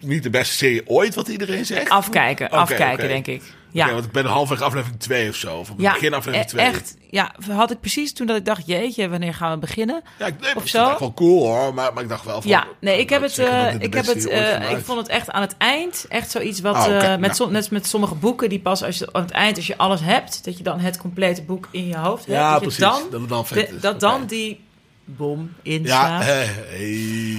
[0.00, 1.88] Niet de beste serie ooit, wat iedereen zegt.
[1.88, 3.42] Afkijken, afkijken denk ik.
[3.76, 3.86] Ja.
[3.86, 5.56] Ja, want ik ben halfweg aflevering 2 of zo.
[5.58, 6.64] Of ja begin aflevering e- 2.
[6.66, 6.96] echt.
[7.10, 10.02] Ja, had ik precies toen dat ik dacht, jeetje, wanneer gaan we beginnen?
[10.18, 10.84] Ja, ik, nee, Of zo?
[10.84, 12.50] Dat wel cool hoor, maar, maar ik dacht wel van...
[12.50, 15.30] Ja, nee, ik heb het, eh, ik heb het, ooit eh, ik vond het echt
[15.30, 17.34] aan het eind echt zoiets wat, oké, eh, met, nou.
[17.34, 20.00] som- net met sommige boeken die pas als je aan het eind, als je alles
[20.00, 22.38] hebt, dat je dan het complete boek in je hoofd hebt.
[22.38, 22.78] Ja, dat precies.
[22.78, 23.80] Je dan, Dat het dan vet de- is.
[23.80, 24.60] dat dan die
[25.04, 26.20] bom inslaat.
[26.20, 26.88] eh, hey,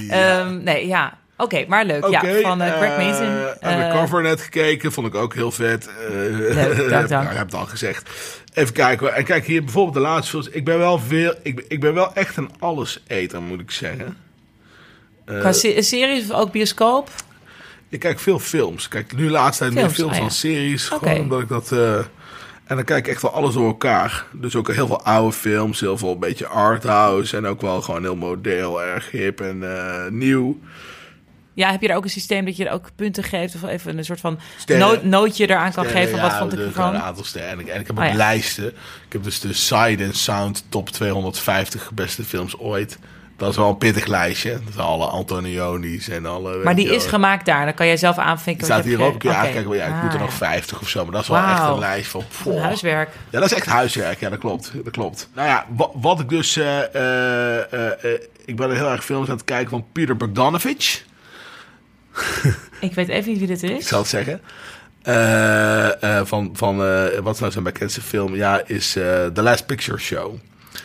[0.08, 0.40] ja.
[0.40, 1.18] Ehm, nee, ja.
[1.38, 2.08] Oké, maar leuk.
[2.08, 3.58] Ja, van eh, Greg eh, Mason.
[3.60, 5.90] Eh, Undercover net gekeken, vond ik ook heel vet.
[6.10, 7.30] Leuk, dank, dank.
[7.32, 8.10] ik heb het al gezegd.
[8.54, 9.14] Even kijken.
[9.16, 10.50] En kijk hier bijvoorbeeld de laatste films.
[10.50, 11.34] Ik ben wel veel.
[11.44, 14.18] Ik, ben- ik ben wel echt een alleseter, moet ik zeggen.
[15.26, 17.10] Qua se- series of ook bioscoop?
[17.90, 18.88] ik kijk veel films.
[18.88, 20.32] Kijk nu de laatste tijd meer Films, ah, dan ja.
[20.34, 20.88] series.
[20.88, 21.72] Gewoon omdat ik dat.
[21.72, 24.26] en dan kijk ik echt wel alles door elkaar.
[24.32, 27.38] Dus ook heel veel oude films, heel veel een beetje arthouse.
[27.38, 29.64] En ook wel gewoon heel model, erg hip en
[30.18, 30.60] nieuw.
[31.58, 33.56] Ja, heb je daar ook een systeem dat je er ook punten geeft?
[33.56, 36.22] Of even een soort van noot, nootje eraan kan Sterren, geven?
[36.22, 36.94] Wat ja, vond ik er ervan?
[36.96, 37.50] Een aantal sterren.
[37.52, 38.16] En ik, en ik heb ook Oh, ja.
[38.16, 38.68] lijsten.
[39.06, 42.98] Ik heb dus de Side and Sound top 250 beste films ooit.
[43.38, 44.52] Dat is wel een pittig lijstje.
[44.52, 46.58] Dat zijn alle Antonionis en alle...
[46.64, 47.10] Maar die is wel.
[47.10, 47.66] gemaakt daar.
[47.66, 48.66] Dan kan jij zelf aanvinken.
[48.66, 49.20] Die wat staat hier ook.
[49.20, 49.76] Kun je ge- aankijken.
[49.76, 50.36] Ja, ik Ah, moet er nog ja.
[50.36, 51.04] 50 of zo.
[51.04, 52.24] Maar dat is wel echt een lijst van...
[52.46, 53.10] Een huiswerk.
[53.30, 54.20] Ja, dat is echt huiswerk.
[54.20, 54.72] Ja, dat klopt.
[54.84, 55.30] Dat klopt.
[55.34, 56.56] Nou ja, wat, wat ik dus...
[56.58, 57.58] eh, eh,
[58.14, 61.04] eh, ik ben heel erg films aan het kijken van Peter Bogdanovich.
[62.80, 63.88] Ik weet even niet wie dit Ik is.
[63.88, 64.42] zal het zeggen.
[65.02, 68.36] Eh, eh, van, van eh, wat is nou zijn bekendste film?
[68.36, 70.34] Ja, is The Last Picture Show.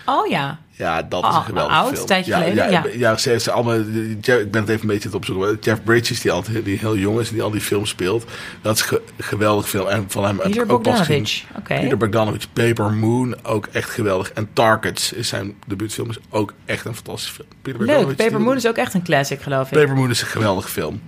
[0.07, 0.59] Oh ja.
[0.71, 2.01] Ja, dat is Ah, een geweldige oud, film.
[2.01, 2.85] een tijdje ja, geleden, Ja, ja.
[2.95, 3.17] ja.
[3.17, 3.81] ze, ze allemaal,
[4.21, 5.59] Jeff- ik ben het even een beetje opzoeken.
[5.61, 8.25] Jeff Bridges, die, altijd, die heel jong is en die al die films speelt.
[8.63, 9.89] Dat is ge- een geweldig film.
[9.89, 10.69] En van hem Peter ik.
[10.69, 11.45] Bogdanovich.
[11.57, 11.75] Oké.
[11.81, 14.33] Peter Bogdanovich, Paper Moon, ook echt geweldig.
[14.33, 17.49] En Targets is zijn debuutfilm, is ook echt een fantastische film.
[17.63, 18.17] Peter Leuk.
[18.17, 19.79] Paper Moon is ook echt een classic, geloof ik.
[19.79, 21.01] Paper Moon is een geweldige film.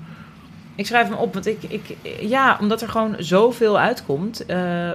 [0.75, 4.91] Ik schrijf hem op, want ik, ik, ja, omdat er gewoon zoveel uitkomt, eh,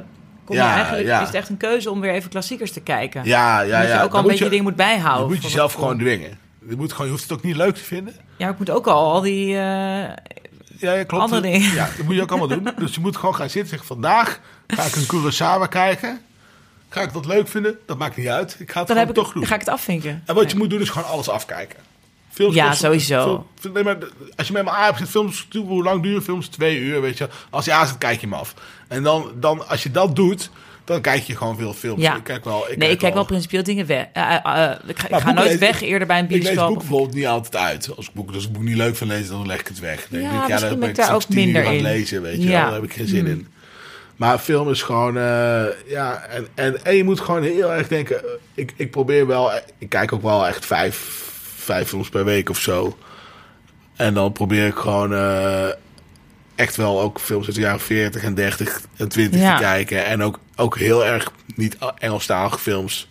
[0.45, 1.19] kom je Ja, eigenlijk, ja.
[1.19, 3.21] is het echt een keuze om weer even klassiekers te kijken.
[3.25, 3.97] Ja, ja, dat ja.
[3.97, 5.27] je ook al een moet beetje dingen moet bijhouden.
[5.27, 6.37] Dat moet je zelf gewoon dwingen.
[6.69, 8.15] Je, moet gewoon, je hoeft het ook niet leuk te vinden.
[8.37, 9.47] Ja, ik moet ook al al die...
[9.47, 11.23] eh, Ja, ja klopt.
[11.23, 11.73] Andere dingen.
[11.73, 12.69] Ja, dat moet je ook allemaal doen.
[12.77, 13.87] Dus je moet gewoon gaan zitten en zeggen...
[13.87, 16.19] Vandaag ga ik een Kurosawa kijken.
[16.89, 17.77] Ga ik dat leuk vinden?
[17.85, 18.55] Dat maakt niet uit.
[18.59, 19.41] Ik ga het dan gewoon heb ik, toch doen.
[19.41, 20.23] dan ga ik het afvinken.
[20.25, 21.77] En wat je moet doen is gewoon alles afkijken.
[22.29, 23.47] Films Ja, kosten- sowieso.
[23.59, 23.97] film- nee, maar
[24.35, 26.47] als je met me aan films, hoe lang duren films?
[26.47, 27.29] Twee uur, weet je.
[27.49, 28.53] Als je aan zit, kijk je hem af.
[28.87, 30.49] En dan, dan, als je dat doet,
[30.85, 32.01] dan kijk je gewoon veel films.
[32.01, 32.15] Ja.
[32.15, 34.05] Ik kijk wel, ik nee, ik kijk wel principieel dingen weg.
[34.13, 36.39] Eh, eh, eh, ik ga, ik ga boeken nooit weg eerder bij een Ik lees
[36.41, 36.67] bioscoop.
[36.67, 37.95] boeken bijvoorbeeld niet altijd uit.
[37.95, 40.07] Als ik boek, als ik boek niet leuk vind lezen, dan leg ik het weg.
[40.09, 41.81] Dan Ja, denk ik, dan ben ik daar ook minder in.
[41.81, 42.51] lezen, weet je Ja.
[42.51, 42.61] wel.
[42.63, 43.47] Daar heb ik geen zin in.
[44.15, 45.13] Maar film is gewoon,
[45.87, 48.21] ja, en, en, en je moet gewoon heel erg denken.
[48.53, 51.27] Ik, ik probeer wel, ik kijk ook wel echt vijf,
[51.69, 52.97] vijf films per week of zo.
[53.95, 55.67] En dan probeer ik gewoon eh,
[56.55, 59.55] echt wel ook films uit de jaren 40 en 30 en 20 Ja.
[59.55, 60.05] te kijken.
[60.05, 63.07] En ook, ook heel erg niet Engelstalige films.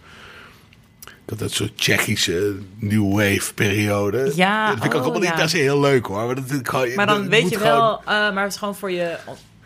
[1.24, 4.32] Dat dat soort Tsjechische New Wave periode.
[4.34, 5.28] Ja, dat vind ik ook oh, allemaal ja.
[5.28, 6.26] niet per se heel leuk hoor.
[6.26, 6.50] Maar, dat,
[6.84, 9.16] ik Maar dan dat weet je gewoon- wel, eh, maar het is gewoon voor je,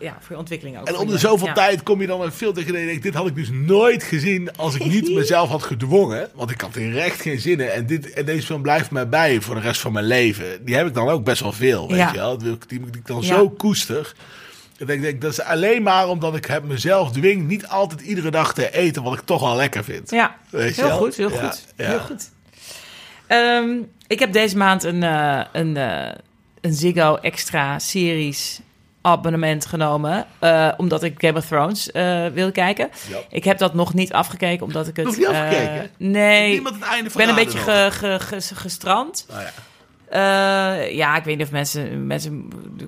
[0.03, 0.87] ja, voor je ontwikkeling ook.
[0.87, 1.53] En om de zoveel ja.
[1.53, 4.03] tijd kom je dan een film tegen en je denkt, dit had ik dus nooit
[4.03, 6.29] gezien als ik niet mezelf had gedwongen.
[6.35, 7.69] Want ik had er echt geen zin in.
[7.69, 10.65] En, dit, en deze film blijft mij bij voor de rest van mijn leven.
[10.65, 12.11] Die heb ik dan ook best wel veel, weet Ja.
[12.11, 12.37] je wel.
[12.37, 14.13] Die, die, die ik dan zo koester.
[14.77, 18.31] En ik denk, dat is alleen maar omdat ik het mezelf dwing niet altijd iedere
[18.31, 20.09] dag te eten wat ik toch wel lekker vind.
[20.09, 21.65] Ja, Weet heel goed, heel goed.
[21.75, 22.31] Heel goed.
[24.07, 26.11] Ik heb deze maand een, eh, een, eh,
[26.61, 28.59] een Ziggo Extra Series
[29.05, 30.25] abonnement genomen.
[30.39, 32.89] eh, omdat ik Game of Thrones eh wilde kijken.
[33.09, 33.17] Ja.
[33.29, 35.05] Ik heb dat nog niet afgekeken, omdat ik het...
[35.05, 35.89] Nog niet eh, afgekeken?
[35.97, 39.25] nee, Niemand het einde ik ben een beetje verraden ge, ge, ge- gestrand.
[39.31, 39.51] Oh, ja.
[40.89, 42.47] Ja, ik weet niet of mensen, mensen...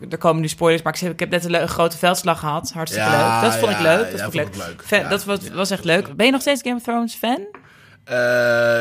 [0.10, 2.72] Er komen nu spoilers, maar ik, heb net een, grote veldslag gehad.
[2.74, 3.52] Hartstikke Ja, leuk.
[3.52, 4.12] Dat vond ik leuk.
[4.12, 4.82] Dat ja, vond ik leuk.
[4.86, 5.08] Fan- Ja.
[5.10, 6.16] dat was, was echt leuk.
[6.16, 7.40] Ben je nog steeds Game of Thrones fan?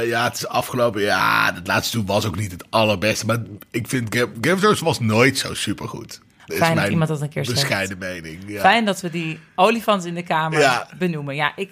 [0.07, 1.03] Ja, het is afgelopen.
[1.03, 3.26] Ja, het laatste toe was ook niet het allerbeste.
[3.26, 3.39] Maar
[3.70, 6.20] ik vind Game, Game of Thrones was nooit zo supergoed.
[6.47, 7.61] Fijn dat iemand dat een keer zegt.
[7.61, 8.38] bescheiden mening.
[8.47, 8.61] Ja.
[8.61, 10.88] Fijn dat we die olifant in de kamer Ja.
[10.99, 11.34] benoemen.
[11.34, 11.70] Ja, ik,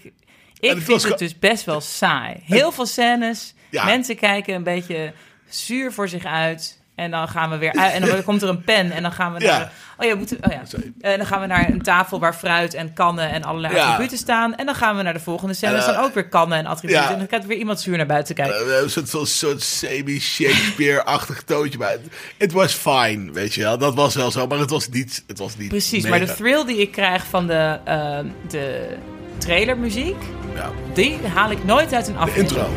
[0.61, 2.37] ik het vind het dus best wel saai.
[2.45, 3.55] Heel veel scènes.
[3.71, 3.85] Ja.
[3.85, 5.13] Mensen kijken een beetje
[5.49, 6.81] zuur voor zich uit.
[6.95, 7.93] En dan gaan we weer uit.
[7.93, 8.91] En dan komt er een pen.
[8.91, 9.59] En dan gaan we Ja.
[9.59, 9.73] naar.
[9.99, 10.63] Oh ja, moeten, oh ja.
[11.01, 13.85] En dan gaan we naar een tafel waar fruit en kannen en allerlei Ja.
[13.87, 14.55] attributen staan.
[14.57, 15.73] En dan gaan we naar de volgende scène.
[15.73, 17.09] Er eh, staan ook weer kannen en attributen.
[17.09, 18.57] En dan gaat weer iemand zuur naar buiten kijken.
[18.77, 21.79] Eh, Een soort, soort, semi-Shakespeare-achtig toontje.
[21.79, 21.97] Maar
[22.39, 23.79] het- was fine, weet je wel.
[23.79, 25.25] Dat was wel zo, maar het was niet...
[25.27, 26.17] Het was niet Precies, mega.
[26.17, 28.19] maar de thrill die ik krijg van de, eh,
[28.49, 28.97] de
[29.39, 30.17] trailermuziek,
[30.55, 32.51] Ja, die haal ik nooit uit een de aflevering.
[32.51, 32.71] intro.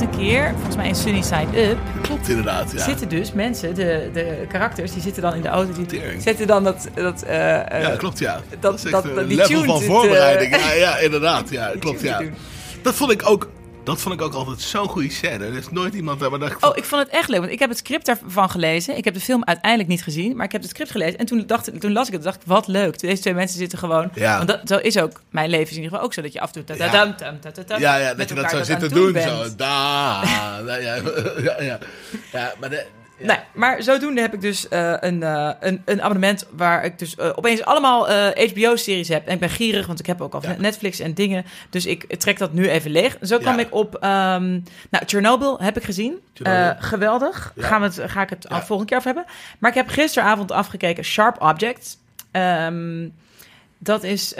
[0.00, 2.84] Hebt een keer, volgens mij in Sunny Side Up, Klopt inderdaad, ja.
[2.84, 6.22] zitten dus mensen, de, de karakters, die zitten dan in de auto, die Tering.
[6.22, 8.40] zetten dan dat, dat eh, eh, Ja, klopt, ja.
[8.60, 10.56] dat- dat- een dat- die level van voorbereiding.
[10.56, 11.50] Ja, ja, inderdaad.
[11.50, 12.20] Ja, klopt, ja.
[12.82, 13.48] Dat vond ik ook...
[13.84, 15.44] Dat vond ik ook altijd zo'n goede scène.
[15.44, 17.52] Er is nooit iemand daar maar dacht Oh, van, ik vond het echt leuk, want
[17.52, 18.96] ik heb het script daarvan gelezen.
[18.96, 21.18] Ik heb de film uiteindelijk niet gezien, maar ik heb het script gelezen.
[21.18, 22.98] En toen, dacht, ik- toen las ik het, dacht ik, wat leuk.
[23.00, 24.10] Deze twee mensen zitten gewoon...
[24.14, 24.36] Ja.
[24.36, 26.40] Want dat, zo is ook, mijn leven is in ieder geval ook zo, dat je
[26.40, 26.76] af en toe...
[26.76, 26.84] Ja.
[27.78, 29.12] Ja, dat je dat elkaar zo zit aan te het doen.
[29.12, 29.30] bent.
[29.30, 30.22] Zo, da,
[30.66, 30.94] ja, ja,
[31.42, 31.78] ja, ja.
[32.32, 32.86] Ja, maar de,
[33.18, 33.26] ja.
[33.26, 37.16] Nee, maar zodoende heb ik dus eh, een, eh, een, een abonnement waar ik dus
[37.16, 39.26] eh, opeens allemaal HBO-series heb.
[39.26, 40.54] En ik ben gierig, want ik heb ook al Ja.
[40.58, 41.44] Netflix en dingen.
[41.70, 43.16] Dus ik trek dat nu even leeg.
[43.22, 43.60] Zo kwam Ja.
[43.60, 43.94] ik op...
[43.94, 44.50] ehm
[44.90, 46.18] nou, Chernobyl heb ik gezien.
[46.78, 47.52] Geweldig.
[47.56, 49.32] Gaan we het, ga ik het volgende keer over hebben.
[49.58, 51.98] Maar ik heb gisteravond afgekeken Sharp Objects.
[52.30, 53.08] Ehm,
[53.78, 54.32] dat is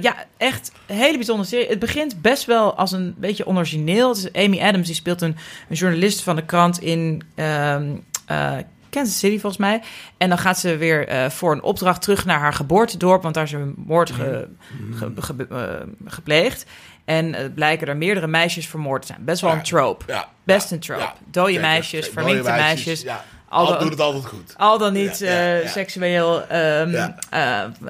[0.00, 1.68] ja, echt een hele bijzondere serie.
[1.68, 4.08] Het begint best wel als een beetje onorigineel.
[4.08, 5.36] Het is Amy Adams, die speelt een,
[5.68, 7.94] een journalist van de krant in ehm,
[8.32, 9.82] eh, Kansas City, volgens mij.
[10.16, 13.44] En dan gaat ze weer eh, voor een opdracht terug naar haar geboortedorp, want daar
[13.44, 14.48] is een moord ge-
[14.94, 16.66] ge- ge- eh, gepleegd.
[17.04, 19.24] En blijken er meerdere meisjes vermoord te zijn.
[19.24, 20.04] Best wel een trope.
[20.06, 21.00] Ja, Best een trope.
[21.00, 21.14] ja.
[21.30, 23.02] Dode meisjes, verminkte meisjes.
[23.02, 24.54] Ja, Al doet het altijd goed.
[24.56, 25.68] Al dan niet Ja, ja, ja.
[25.68, 26.42] seksueel,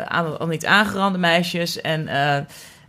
[0.09, 1.81] aan, al niet aangerande meisjes.
[1.81, 2.43] En, eh,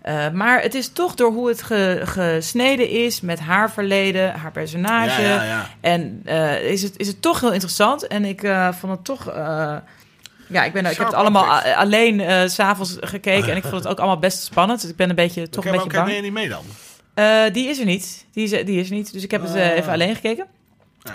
[0.04, 4.52] eh, maar het is toch door hoe het ge- gesneden is met haar verleden, haar
[4.52, 5.22] personage.
[5.22, 5.70] Ja, ja, ja.
[5.82, 8.08] En eh, is, het, is het toch heel interessant.
[8.08, 9.26] En ik eh, vond het toch.
[10.48, 13.50] ja, ik, ben, ik heb het allemaal alleen s s'avonds gekeken.
[13.50, 14.82] En ik vond het ook allemaal best spannend.
[14.82, 16.16] Dus ik ben een beetje, toch een beetje bang.
[16.16, 16.64] je niet mee dan?
[17.54, 18.26] Die is er niet.
[18.34, 19.14] Die is, die is er niet.
[19.14, 19.62] Dus ik heb het Ah.
[19.76, 20.46] even alleen gekeken.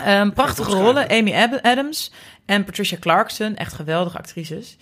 [0.04, 1.08] Ehm, prachtige rollen.
[1.10, 2.12] Amy Adams
[2.46, 3.56] en Patricia Clarkson.
[3.56, 4.76] Echt geweldige actrices.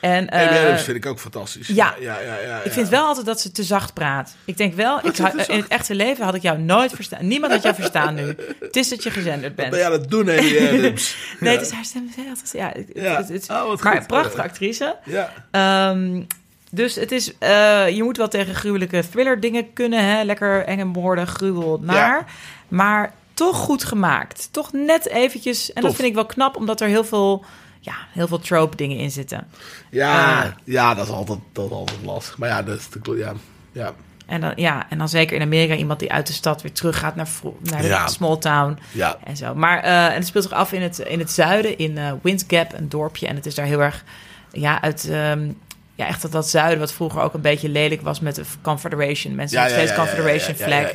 [0.00, 1.68] En, eh, Adams vind ik ook fantastisch.
[1.68, 1.94] ja.
[2.00, 4.34] ja, ja, ja, ik vind wel altijd dat ze te zacht praat.
[4.44, 7.26] Ik denk wel, ik, ha- in het echte leven had ik jou nooit verstaan.
[7.28, 8.34] Niemand had jou verstaan nu.
[8.60, 9.80] Het is dat je gezenderd bent.
[9.82, 11.16] aan het doen, Amy Adams?
[11.40, 11.58] Nee, Ja.
[11.58, 12.10] het is haar stem.
[12.16, 13.62] Ja, het is- ja, het- Ja.
[13.62, 14.06] Oh, wat maar goed.
[14.06, 14.96] prachtige actrice.
[15.04, 15.32] Ja.
[15.50, 16.22] Ehm,
[16.70, 20.04] dus het is, eh, je moet wel tegen gruwelijke thriller dingen kunnen.
[20.04, 20.22] Hè?
[20.22, 22.24] Lekker enge moorden, gruwel, naar.
[22.68, 24.48] Maar toch goed gemaakt.
[24.52, 25.72] Toch net eventjes.
[25.72, 27.44] En dat vind ik wel knap, omdat er heel veel,
[27.88, 29.46] ja, heel veel trope dingen in zitten.
[29.90, 30.46] Ja, Ah.
[30.64, 32.38] ja, dat is altijd, dat is altijd lastig.
[32.38, 33.32] Maar ja, dat is de, ja,
[33.72, 33.92] ja.
[34.26, 36.98] En dan, ja, en dan zeker in Amerika iemand die uit de stad weer terug
[36.98, 37.28] gaat naar,
[37.62, 38.06] naar de Ja.
[38.08, 38.78] small town.
[38.92, 39.16] Ja.
[39.24, 39.54] En zo.
[39.54, 42.44] Maar eh, en het speelt zich af in het, in het zuiden, in eh Wind
[42.48, 43.26] Gap, een dorpje.
[43.26, 44.04] En het is daar heel erg,
[44.52, 45.50] ja, uit, ehm,
[45.98, 49.34] ja, echt dat, dat zuiden, wat vroeger ook een beetje lelijk was met de Confederation.
[49.34, 50.90] Mensen nog steeds Confederation flag,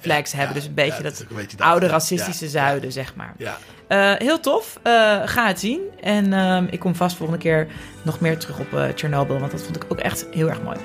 [0.00, 0.54] flags hebben.
[0.54, 3.34] Dus een beetje dat, beetje oude racistische zuiden, zeg maar.
[3.38, 3.56] Ja.
[3.88, 4.78] Eh, heel tof.
[4.82, 4.92] Eh,
[5.24, 5.80] ga het zien.
[6.00, 7.66] En ehm, ik kom vast volgende keer
[8.02, 10.76] nog meer terug op eh Chernobyl, want dat vond ik ook echt heel erg mooi.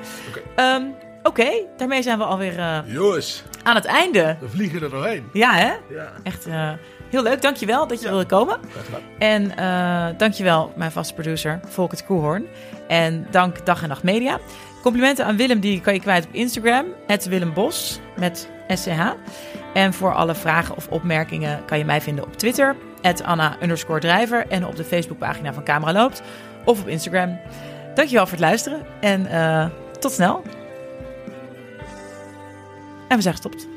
[1.24, 1.42] Oké.
[1.42, 4.38] Ehm, daarmee zijn we alweer Jongens, aan het einde.
[4.40, 5.30] we vliegen er doorheen.
[5.34, 5.72] Ja, hè?
[5.96, 6.46] Ja, Echt
[7.10, 7.42] heel leuk.
[7.42, 8.12] Dankjewel dat je Ja.
[8.12, 8.60] wilde komen.
[9.20, 9.52] En
[10.18, 12.46] dankjewel, mijn vaste producer, Volkert Koehoorn.
[12.92, 14.40] En dank Dag en Nacht Media.
[14.82, 16.86] Complimenten aan Willem, die kan je kwijt op Instagram.
[17.08, 17.26] Het
[18.18, 19.00] met SCH.
[19.74, 22.76] En voor alle vragen of opmerkingen kan je mij vinden op Twitter.
[23.24, 23.58] Anna
[24.00, 24.48] drijver.
[24.48, 26.22] En op de Facebookpagina van Camera Loopt.
[26.66, 27.40] Of op Instagram.
[27.94, 28.82] Dankjewel voor het luisteren.
[29.02, 29.66] En eh,
[30.00, 30.44] tot snel.
[33.08, 33.68] En we zijn gestopt.